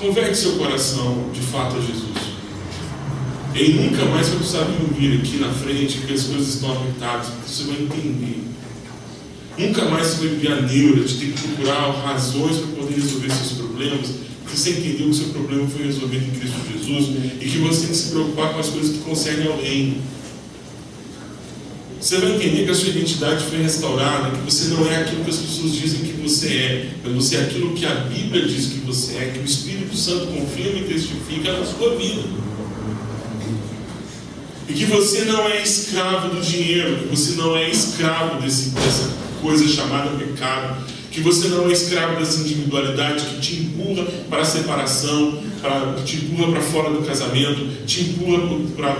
Converte 0.00 0.36
seu 0.36 0.52
coração 0.56 1.30
de 1.32 1.40
fato 1.40 1.76
a 1.76 1.80
Jesus. 1.80 2.36
Ele 3.54 3.84
nunca 3.84 4.04
mais 4.04 4.28
vai 4.28 4.38
precisar 4.38 4.64
vir 4.98 5.18
aqui 5.18 5.38
na 5.38 5.50
frente 5.50 5.98
porque 5.98 6.12
as 6.12 6.24
coisas 6.24 6.54
estão 6.54 6.72
apertadas, 6.72 7.28
porque 7.28 7.48
você 7.48 7.64
vai 7.64 7.82
entender. 7.82 8.42
Nunca 9.58 9.86
mais 9.86 10.08
você 10.08 10.26
vai 10.26 10.36
viver 10.36 10.52
a 10.52 10.60
neura 10.60 11.02
de 11.02 11.14
ter 11.14 11.32
que 11.32 11.48
procurar 11.48 11.90
razões 12.04 12.58
para 12.58 12.82
poder 12.82 12.94
resolver 12.94 13.30
seus 13.30 13.52
problemas, 13.52 14.08
porque 14.42 14.56
você 14.58 14.70
entendeu 14.70 15.08
que 15.08 15.16
seu 15.16 15.28
problema 15.28 15.66
foi 15.66 15.86
resolvido 15.86 16.26
em 16.26 16.38
Cristo 16.38 16.58
Jesus 16.72 17.16
e 17.40 17.48
que 17.48 17.58
você 17.58 17.80
tem 17.80 17.88
que 17.88 17.96
se 17.96 18.10
preocupar 18.10 18.52
com 18.52 18.60
as 18.60 18.68
coisas 18.68 18.96
que 18.96 18.98
concernem 18.98 19.48
reino. 19.62 20.02
Você 22.06 22.18
vai 22.18 22.36
entender 22.36 22.64
que 22.64 22.70
a 22.70 22.74
sua 22.76 22.90
identidade 22.90 23.44
foi 23.46 23.58
restaurada, 23.58 24.30
que 24.30 24.48
você 24.48 24.68
não 24.68 24.88
é 24.88 24.98
aquilo 24.98 25.24
que 25.24 25.30
as 25.30 25.38
pessoas 25.38 25.72
dizem 25.72 26.02
que 26.02 26.12
você 26.22 26.46
é, 26.54 26.88
mas 27.02 27.12
você 27.12 27.34
é 27.34 27.40
aquilo 27.40 27.74
que 27.74 27.84
a 27.84 27.94
Bíblia 27.94 28.46
diz 28.46 28.66
que 28.66 28.78
você 28.78 29.16
é, 29.16 29.32
que 29.34 29.40
o 29.40 29.44
Espírito 29.44 29.96
Santo 29.96 30.28
confirma 30.28 30.78
e 30.78 30.84
testifica 30.84 31.52
na 31.58 31.66
sua 31.66 31.96
vida. 31.96 32.22
E 34.68 34.72
que 34.72 34.84
você 34.84 35.24
não 35.24 35.48
é 35.48 35.60
escravo 35.60 36.32
do 36.32 36.40
dinheiro, 36.40 36.96
que 36.98 37.08
você 37.08 37.32
não 37.32 37.56
é 37.56 37.68
escravo 37.68 38.40
desse, 38.40 38.70
dessa 38.70 39.10
coisa 39.42 39.66
chamada 39.66 40.10
pecado, 40.10 40.86
que 41.10 41.18
você 41.18 41.48
não 41.48 41.68
é 41.68 41.72
escravo 41.72 42.20
dessa 42.20 42.38
individualidade 42.38 43.24
que 43.24 43.40
te 43.40 43.56
empurra 43.56 44.06
para 44.30 44.42
a 44.42 44.44
separação, 44.44 45.42
para, 45.60 45.94
te 46.04 46.18
empurra 46.18 46.52
para 46.52 46.60
fora 46.60 46.90
do 46.90 47.04
casamento, 47.04 47.84
te 47.84 48.02
empurra 48.02 48.42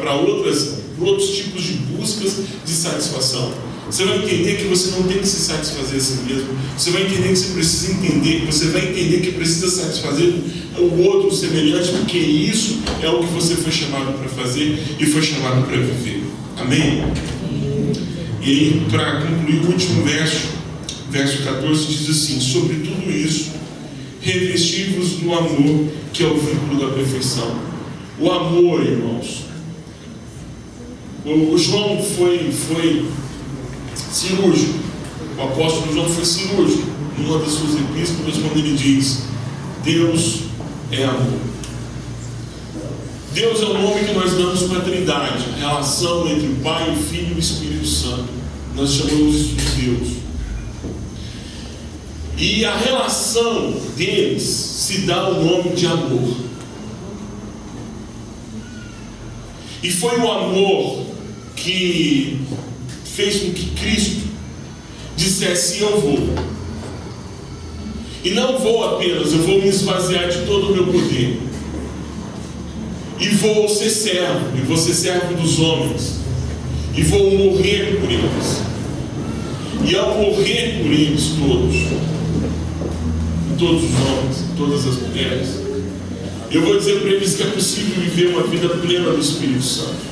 para 0.01 0.15
outras, 0.15 0.86
outros 1.01 1.31
tipos 1.31 1.63
de 1.63 1.73
buscas 1.75 2.37
de 2.65 2.73
satisfação. 2.73 3.53
Você 3.91 4.05
vai 4.05 4.19
entender 4.19 4.57
que 4.57 4.65
você 4.65 4.91
não 4.97 5.05
tem 5.05 5.19
que 5.19 5.29
se 5.29 5.41
satisfazer 5.43 5.97
a 5.97 6.01
si 6.01 6.19
mesmo. 6.27 6.49
Você 6.77 6.91
vai 6.91 7.03
entender 7.03 7.29
que 7.29 7.37
você 7.37 7.53
precisa 7.55 7.93
entender, 7.93 8.45
você 8.45 8.67
vai 8.67 8.89
entender 8.89 9.21
que 9.21 9.33
precisa 9.33 9.71
satisfazer 9.71 10.35
o 10.77 11.03
outro 11.03 11.35
semelhante, 11.35 11.93
porque 11.93 12.19
isso 12.19 12.81
é 13.01 13.09
o 13.09 13.21
que 13.21 13.33
você 13.33 13.55
foi 13.55 13.71
chamado 13.71 14.19
para 14.19 14.29
fazer 14.29 14.97
e 14.99 15.07
foi 15.07 15.23
chamado 15.23 15.67
para 15.67 15.77
viver. 15.77 16.25
Amém? 16.57 17.05
E 18.43 18.83
para 18.91 19.23
concluir 19.23 19.61
o 19.61 19.67
último 19.67 20.05
verso, 20.05 20.49
verso 21.11 21.43
14 21.45 21.87
diz 21.87 22.11
assim: 22.11 22.41
Sobre 22.41 22.77
tudo 22.77 23.11
isso, 23.11 23.53
revestivos 24.21 25.11
do 25.13 25.33
amor, 25.33 25.87
que 26.13 26.25
é 26.25 26.27
o 26.27 26.37
vínculo 26.37 26.81
da 26.81 26.93
perfeição. 26.93 27.57
O 28.19 28.31
amor, 28.31 28.85
irmãos. 28.85 29.46
O 31.27 31.59
João 31.59 32.01
foi, 32.01 32.53
foi 32.53 33.05
cirúrgico. 34.13 34.79
O 35.37 35.43
apóstolo 35.43 35.93
João 35.93 36.09
foi 36.09 36.25
cirúrgico 36.25 36.89
numa 37.19 37.41
das 37.41 37.51
suas 37.51 37.75
epístolas, 37.75 38.37
quando 38.37 38.59
ele 38.59 38.77
diz: 38.77 39.23
Deus 39.83 40.43
é 40.93 41.03
amor. 41.03 41.41
Deus 43.33 43.61
é 43.61 43.65
o 43.65 43.75
nome 43.75 44.05
que 44.05 44.15
nós 44.15 44.35
damos 44.35 44.63
para 44.63 44.79
a 44.79 44.83
Trindade, 44.83 45.45
relação 45.59 46.29
entre 46.29 46.47
o 46.47 46.57
Pai, 46.63 46.91
o 46.91 46.97
Filho 46.97 47.33
e 47.33 47.35
o 47.35 47.39
Espírito 47.41 47.87
Santo. 47.87 48.29
Nós 48.77 48.93
chamamos 48.93 49.35
isso 49.35 49.55
de 49.57 49.83
Deus. 49.83 50.09
E 52.39 52.65
a 52.65 52.77
relação 52.77 53.75
deles 53.97 54.43
se 54.43 54.99
dá 55.01 55.29
o 55.29 55.45
nome 55.45 55.71
de 55.71 55.87
amor. 55.87 56.37
E 59.83 59.91
foi 59.91 60.19
o 60.19 60.31
amor 60.31 61.06
que 61.67 62.39
fez 63.05 63.41
com 63.41 63.51
que 63.51 63.71
Cristo 63.71 64.29
dissesse: 65.17 65.81
Eu 65.81 66.01
vou. 66.01 66.29
E 68.23 68.31
não 68.31 68.59
vou 68.59 68.85
apenas, 68.85 69.33
eu 69.33 69.39
vou 69.39 69.61
me 69.61 69.69
esvaziar 69.69 70.29
de 70.29 70.47
todo 70.47 70.69
o 70.69 70.75
meu 70.75 70.87
poder. 70.87 71.41
E 73.19 73.29
vou 73.29 73.69
ser 73.69 73.91
servo, 73.91 74.57
e 74.57 74.61
vou 74.61 74.77
ser 74.77 74.95
servo 74.95 75.35
dos 75.35 75.59
homens. 75.59 76.17
E 76.97 77.03
vou 77.03 77.31
morrer 77.37 77.99
por 78.01 78.11
eles. 78.11 78.63
E 79.85 79.97
ao 79.97 80.19
morrer 80.19 80.83
por 80.83 80.93
eles 80.93 81.33
todos, 81.39 81.77
todos 83.59 83.85
os 83.85 83.95
homens, 84.01 84.45
todas 84.57 84.87
as 84.87 85.09
mulheres, 85.09 85.49
eu 86.51 86.63
vou 86.63 86.79
dizer 86.79 87.01
para 87.01 87.11
eles 87.11 87.35
que 87.35 87.43
é 87.43 87.47
possível 87.47 88.03
viver 88.03 88.29
uma 88.29 88.43
vida 88.45 88.69
plena 88.69 89.11
do 89.11 89.21
Espírito 89.21 89.63
Santo. 89.63 90.06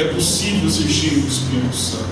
É 0.00 0.04
possível 0.04 0.70
ser 0.70 0.88
cheio 0.88 1.20
do 1.20 1.28
Espírito 1.28 1.76
Santo. 1.76 2.08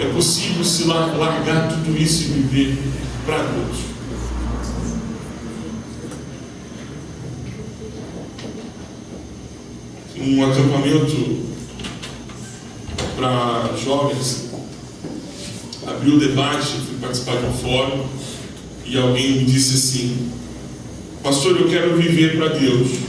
É 0.00 0.06
possível 0.06 0.64
se 0.64 0.82
largar 0.82 1.68
tudo 1.68 1.96
isso 1.96 2.24
e 2.24 2.26
viver 2.26 2.76
para 3.24 3.38
Deus. 3.44 3.76
Um 10.18 10.44
acampamento 10.44 11.54
para 13.14 13.76
jovens 13.76 14.50
abriu 15.86 16.16
o 16.16 16.18
debate, 16.18 16.80
fui 16.84 16.98
participar 17.00 17.36
de 17.36 17.46
um 17.46 17.52
fórum 17.52 18.06
e 18.84 18.98
alguém 18.98 19.36
me 19.38 19.44
disse 19.44 19.74
assim: 19.74 20.32
Pastor, 21.22 21.60
eu 21.60 21.68
quero 21.68 21.96
viver 21.96 22.36
para 22.36 22.48
Deus. 22.48 23.03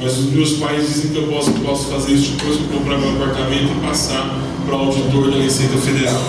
Mas 0.00 0.16
os 0.16 0.32
meus 0.32 0.52
pais 0.54 0.88
dizem 0.88 1.10
que 1.10 1.18
eu 1.18 1.28
posso, 1.28 1.50
posso 1.52 1.88
fazer 1.88 2.12
isso 2.12 2.32
depois 2.32 2.56
que 2.56 2.62
eu 2.62 2.78
comprar 2.78 2.96
meu 2.96 3.10
apartamento 3.16 3.76
e 3.76 3.86
passar 3.86 4.40
para 4.64 4.74
o 4.74 4.78
auditor 4.78 5.30
da 5.30 5.36
Receita 5.36 5.76
Federal. 5.76 6.22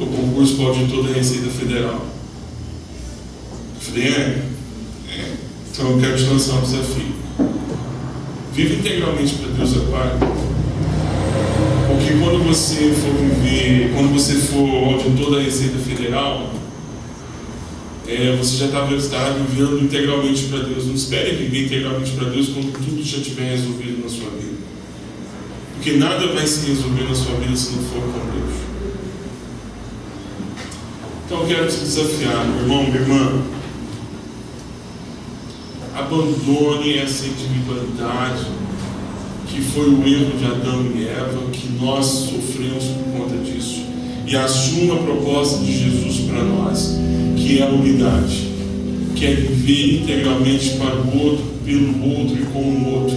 O 0.00 0.06
concurso 0.06 0.54
para 0.54 0.64
o 0.64 0.68
auditor 0.68 1.08
da 1.08 1.14
Receita 1.14 1.48
Federal. 1.50 2.06
Eu 3.74 3.80
falei, 3.80 4.04
é, 4.04 4.42
é, 5.10 5.32
então 5.72 5.90
eu 5.90 5.98
quero 5.98 6.16
te 6.16 6.22
lançar 6.24 6.54
um 6.54 6.60
desafio. 6.60 7.16
Viva 8.52 8.74
integralmente 8.74 9.34
para 9.34 9.48
Deus 9.48 9.76
agora. 9.76 10.16
Porque 11.88 12.12
quando 12.20 12.46
você 12.46 12.94
for 12.94 13.12
viver, 13.12 13.92
quando 13.92 14.12
você 14.14 14.34
for 14.34 14.92
auditor 14.92 15.32
da 15.32 15.40
Receita 15.40 15.78
Federal, 15.78 16.48
é, 18.08 18.36
você 18.36 18.56
já 18.56 18.68
tá, 18.68 18.88
está 18.92 19.30
vivendo 19.30 19.82
integralmente 19.82 20.44
para 20.44 20.60
Deus. 20.60 20.86
Não 20.86 20.94
espere 20.94 21.34
viver 21.34 21.66
integralmente 21.66 22.12
para 22.12 22.28
Deus 22.28 22.48
quando 22.50 22.72
tudo 22.72 23.02
já 23.02 23.18
estiver 23.18 23.50
resolvido 23.50 24.02
na 24.04 24.08
sua 24.08 24.30
vida. 24.30 24.56
Porque 25.74 25.92
nada 25.92 26.26
vai 26.28 26.46
se 26.46 26.68
resolver 26.68 27.02
na 27.02 27.14
sua 27.14 27.34
vida 27.34 27.56
se 27.56 27.72
não 27.72 27.82
for 27.82 28.02
com 28.02 28.38
Deus. 28.38 28.56
Então 31.26 31.40
eu 31.40 31.46
quero 31.48 31.68
te 31.68 31.78
desafiar, 31.78 32.46
meu 32.46 32.62
irmão, 32.62 32.84
minha 32.84 32.96
irmã. 32.96 33.42
Abandone 35.96 36.98
essa 36.98 37.26
individualidade 37.26 38.46
que 39.48 39.60
foi 39.60 39.88
o 39.88 40.06
erro 40.06 40.36
de 40.38 40.44
Adão 40.44 40.86
e 40.94 41.08
Eva, 41.08 41.50
que 41.50 41.68
nós 41.80 42.06
sofremos 42.06 42.84
por 42.84 43.18
conta 43.18 43.36
disso. 43.38 43.82
E 44.26 44.36
assuma 44.36 44.94
a 44.94 44.98
proposta 44.98 45.64
de 45.64 45.72
Jesus 45.72 46.28
para 46.28 46.44
nós 46.44 46.96
que 47.36 47.58
é 47.58 47.62
a 47.62 47.68
unidade, 47.68 48.48
que 49.14 49.26
é 49.26 49.34
viver 49.34 50.02
integralmente 50.02 50.70
para 50.70 50.96
o 50.96 51.18
outro, 51.18 51.44
pelo 51.64 52.02
outro 52.04 52.36
e 52.36 52.46
com 52.46 52.60
o 52.60 52.94
outro. 52.94 53.16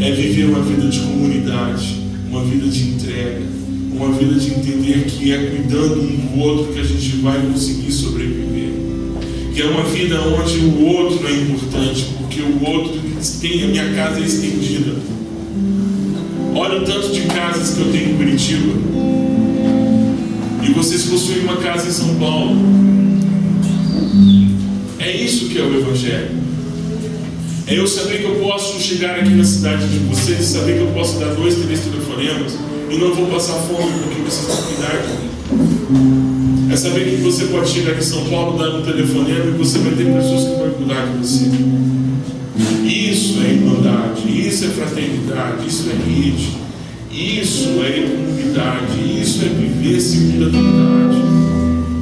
É 0.00 0.10
viver 0.10 0.44
uma 0.46 0.60
vida 0.60 0.88
de 0.88 1.00
comunidade, 1.00 1.96
uma 2.28 2.44
vida 2.44 2.66
de 2.66 2.82
entrega, 2.90 3.42
uma 3.92 4.12
vida 4.12 4.34
de 4.34 4.50
entender 4.50 5.06
que 5.06 5.32
é 5.32 5.38
cuidando 5.50 6.02
um 6.02 6.16
do 6.36 6.40
outro 6.40 6.72
que 6.72 6.80
a 6.80 6.84
gente 6.84 7.16
vai 7.16 7.40
conseguir 7.40 7.90
sobreviver. 7.90 8.70
Que 9.54 9.62
é 9.62 9.66
uma 9.66 9.84
vida 9.84 10.20
onde 10.20 10.58
o 10.58 10.84
outro 10.86 11.26
é 11.26 11.32
importante, 11.32 12.06
porque 12.18 12.42
o 12.42 12.62
outro 12.68 13.00
tem 13.40 13.64
a 13.64 13.66
minha 13.68 13.94
casa 13.94 14.20
estendida. 14.20 14.96
Olha 16.54 16.80
o 16.80 16.84
tanto 16.84 17.08
de 17.08 17.22
casas 17.22 17.74
que 17.74 17.80
eu 17.80 17.92
tenho 17.92 18.12
em 18.12 18.16
Curitiba. 18.16 18.72
E 20.62 20.72
vocês 20.72 21.04
possuem 21.04 21.40
uma 21.40 21.56
casa 21.56 21.88
em 21.88 21.92
São 21.92 22.14
Paulo. 22.16 22.56
É 24.98 25.16
isso 25.16 25.48
que 25.48 25.58
é 25.58 25.62
o 25.62 25.78
Evangelho. 25.78 26.30
É 27.66 27.78
eu 27.78 27.86
saber 27.86 28.18
que 28.18 28.24
eu 28.24 28.36
posso 28.36 28.80
chegar 28.80 29.18
aqui 29.18 29.30
na 29.30 29.44
cidade 29.44 29.88
de 29.88 29.98
vocês 29.98 30.44
saber 30.44 30.74
que 30.74 30.82
eu 30.82 30.92
posso 30.92 31.18
dar 31.18 31.34
dois, 31.34 31.56
três 31.56 31.80
telefonemas 31.80 32.56
e 32.90 32.96
não 32.96 33.12
vou 33.12 33.26
passar 33.26 33.54
fome 33.54 33.92
porque 34.04 34.22
vocês 34.22 34.46
vão 34.46 34.62
cuidar 34.62 35.02
de 35.02 35.08
mim. 35.08 36.72
É 36.72 36.76
saber 36.76 37.10
que 37.10 37.16
você 37.22 37.46
pode 37.46 37.68
chegar 37.68 37.92
aqui 37.92 38.00
em 38.00 38.04
São 38.04 38.24
Paulo, 38.26 38.58
dar 38.58 38.70
um 38.76 38.82
telefonema 38.82 39.46
e 39.46 39.58
você 39.58 39.78
vai 39.78 39.92
ter 39.94 40.04
pessoas 40.04 40.44
que 40.44 40.54
vão 40.56 40.70
cuidar 40.70 41.06
de 41.06 41.18
você. 41.18 41.50
Isso 42.86 43.40
é 43.44 43.52
irmandade, 43.52 44.48
isso 44.48 44.64
é 44.64 44.68
fraternidade, 44.68 45.66
isso 45.66 45.90
é 45.90 45.94
rede, 46.08 46.48
isso 47.10 47.68
é 47.82 48.08
comunidade, 48.08 49.20
isso 49.20 49.44
é 49.44 49.48
viver 49.48 50.00
segundo 50.00 50.46
a 50.46 50.50
Trindade. 50.50 51.26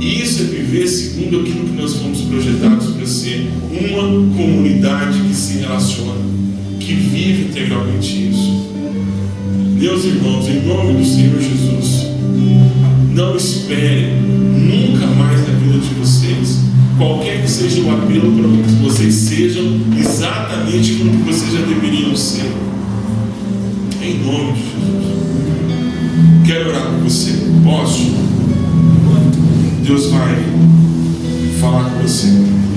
Isso 0.04 0.42
é 0.42 0.44
viver 0.44 0.63
segundo 0.82 1.40
aquilo 1.40 1.68
que 1.68 1.80
nós 1.80 1.94
fomos 1.94 2.20
projetados 2.22 2.94
para 2.94 3.06
ser 3.06 3.48
uma 3.70 4.02
comunidade 4.36 5.20
que 5.20 5.34
se 5.34 5.58
relaciona, 5.58 6.20
que 6.80 6.94
vive 6.94 7.44
integralmente 7.44 8.28
isso. 8.28 8.64
Meus 9.78 10.04
irmãos, 10.04 10.48
em 10.48 10.66
nome 10.66 10.94
do 10.94 11.04
Senhor 11.04 11.40
Jesus, 11.40 12.06
não 13.14 13.36
esperem 13.36 14.20
nunca 14.20 15.06
mais 15.06 15.46
na 15.46 15.54
vida 15.54 15.78
de 15.78 15.94
vocês, 15.94 16.58
qualquer 16.98 17.42
que 17.42 17.50
seja 17.50 17.80
o 17.82 17.90
apelo 17.92 18.32
para 18.32 18.48
que 18.66 18.74
vocês 18.82 19.14
sejam 19.14 19.80
exatamente 19.96 20.94
como 20.94 21.12
vocês 21.24 21.52
já 21.52 21.60
deveriam 21.60 22.16
ser. 22.16 22.50
Em 24.02 24.18
nome 24.24 24.52
de 24.54 24.58
Jesus. 24.58 25.04
Quero 26.44 26.68
orar 26.70 26.86
com 26.86 26.98
você. 27.08 27.32
Posso? 27.62 28.33
Deus 29.84 30.06
vai 30.06 30.42
falar 31.60 31.90
com 31.90 32.00
você. 32.00 32.28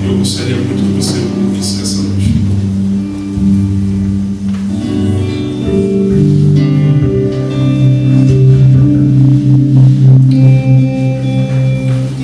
Eu 0.06 0.18
gostaria 0.18 0.56
muito 0.56 0.76
que 0.76 1.02
você 1.02 1.18
ouvisse 1.42 1.80
essa 1.80 2.02
noite. 2.02 2.34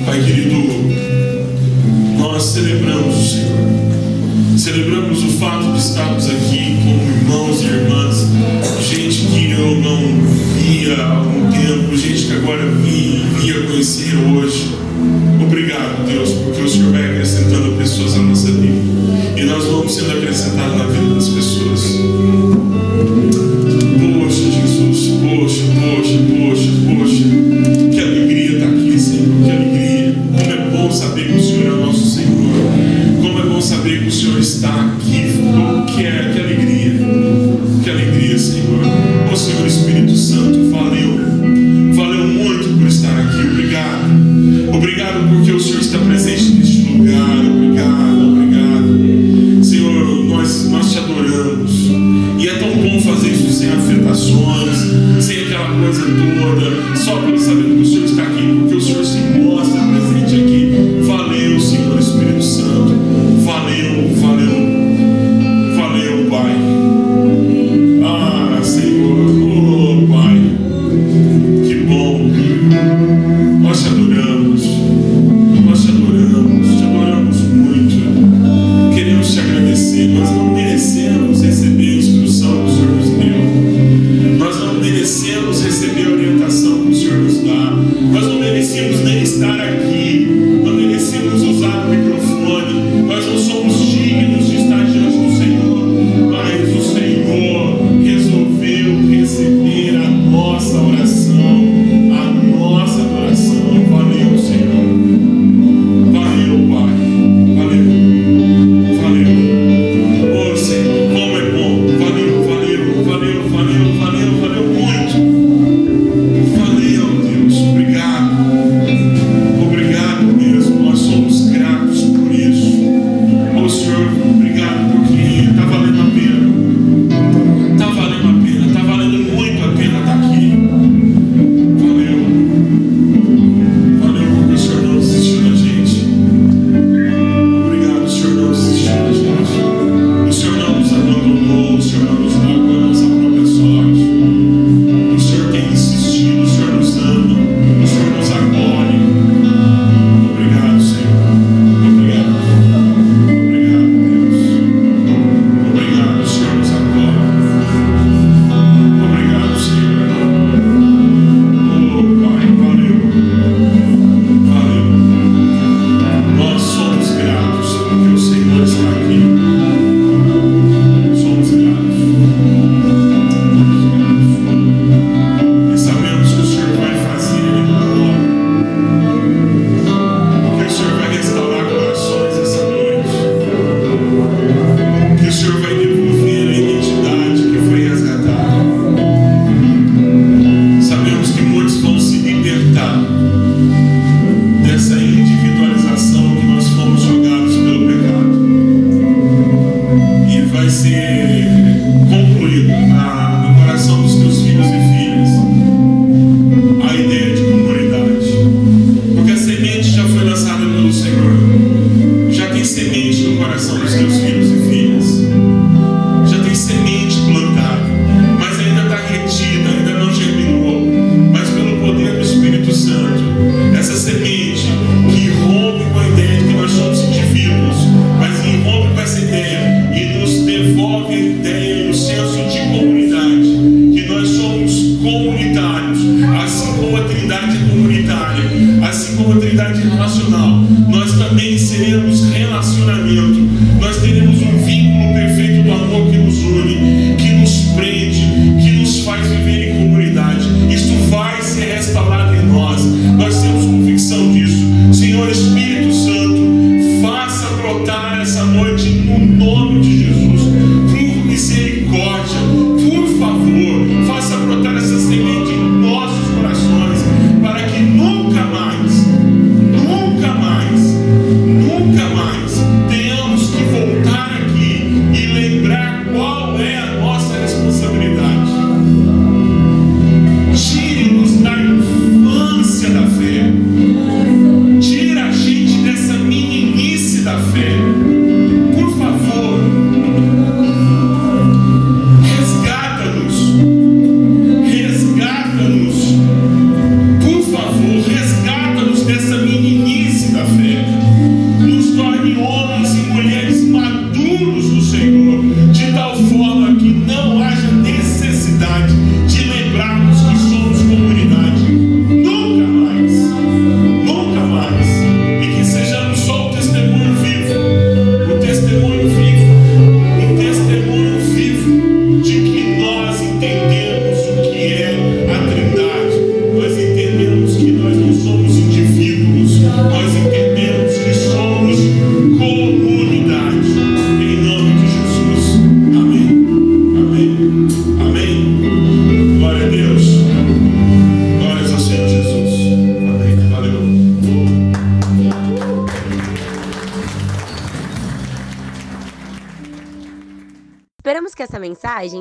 Pai 0.05 0.23
querido, 0.23 0.55
nós 2.19 2.43
celebramos 2.43 3.15
o 3.15 3.23
Senhor. 3.23 4.59
Celebramos 4.59 5.23
o 5.23 5.29
fato 5.39 5.71
de 5.73 5.79
estarmos 5.79 6.27
aqui 6.27 6.77
como 6.83 7.01
irmãos 7.01 7.61
e 7.61 7.65
irmãs, 7.65 8.27
gente 8.87 9.25
que 9.25 9.51
eu 9.51 9.81
não 9.81 10.21
via 10.55 10.95
há 10.95 11.17
algum 11.17 11.51
tempo, 11.51 11.97
gente 11.97 12.27
que 12.27 12.33
agora 12.33 12.65
vi, 12.71 13.25
via 13.41 13.63
conhecer 13.63 14.15
hoje. 14.15 14.84
Obrigado, 15.45 16.05
Deus, 16.07 16.29
porque 16.43 16.61
o 16.61 16.67
Senhor 16.67 16.91
vai 16.91 17.05
acrescentando 17.05 17.44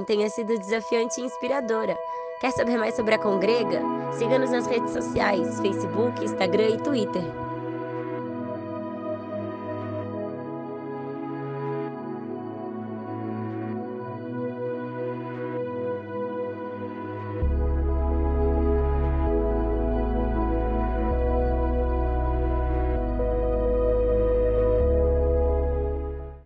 tenha 0.05 0.29
sido 0.31 0.59
desafiante 0.59 1.21
e 1.21 1.25
inspiradora. 1.25 1.97
Quer 2.41 2.53
saber 2.53 2.77
mais 2.77 2.95
sobre 2.95 3.15
a 3.15 3.19
Congrega? 3.19 3.81
Siga-nos 4.19 4.51
nas 4.51 4.67
redes 4.67 4.93
sociais, 4.93 5.59
Facebook, 5.61 6.25
Instagram 6.25 6.69
e 6.69 6.83
Twitter. 6.83 7.44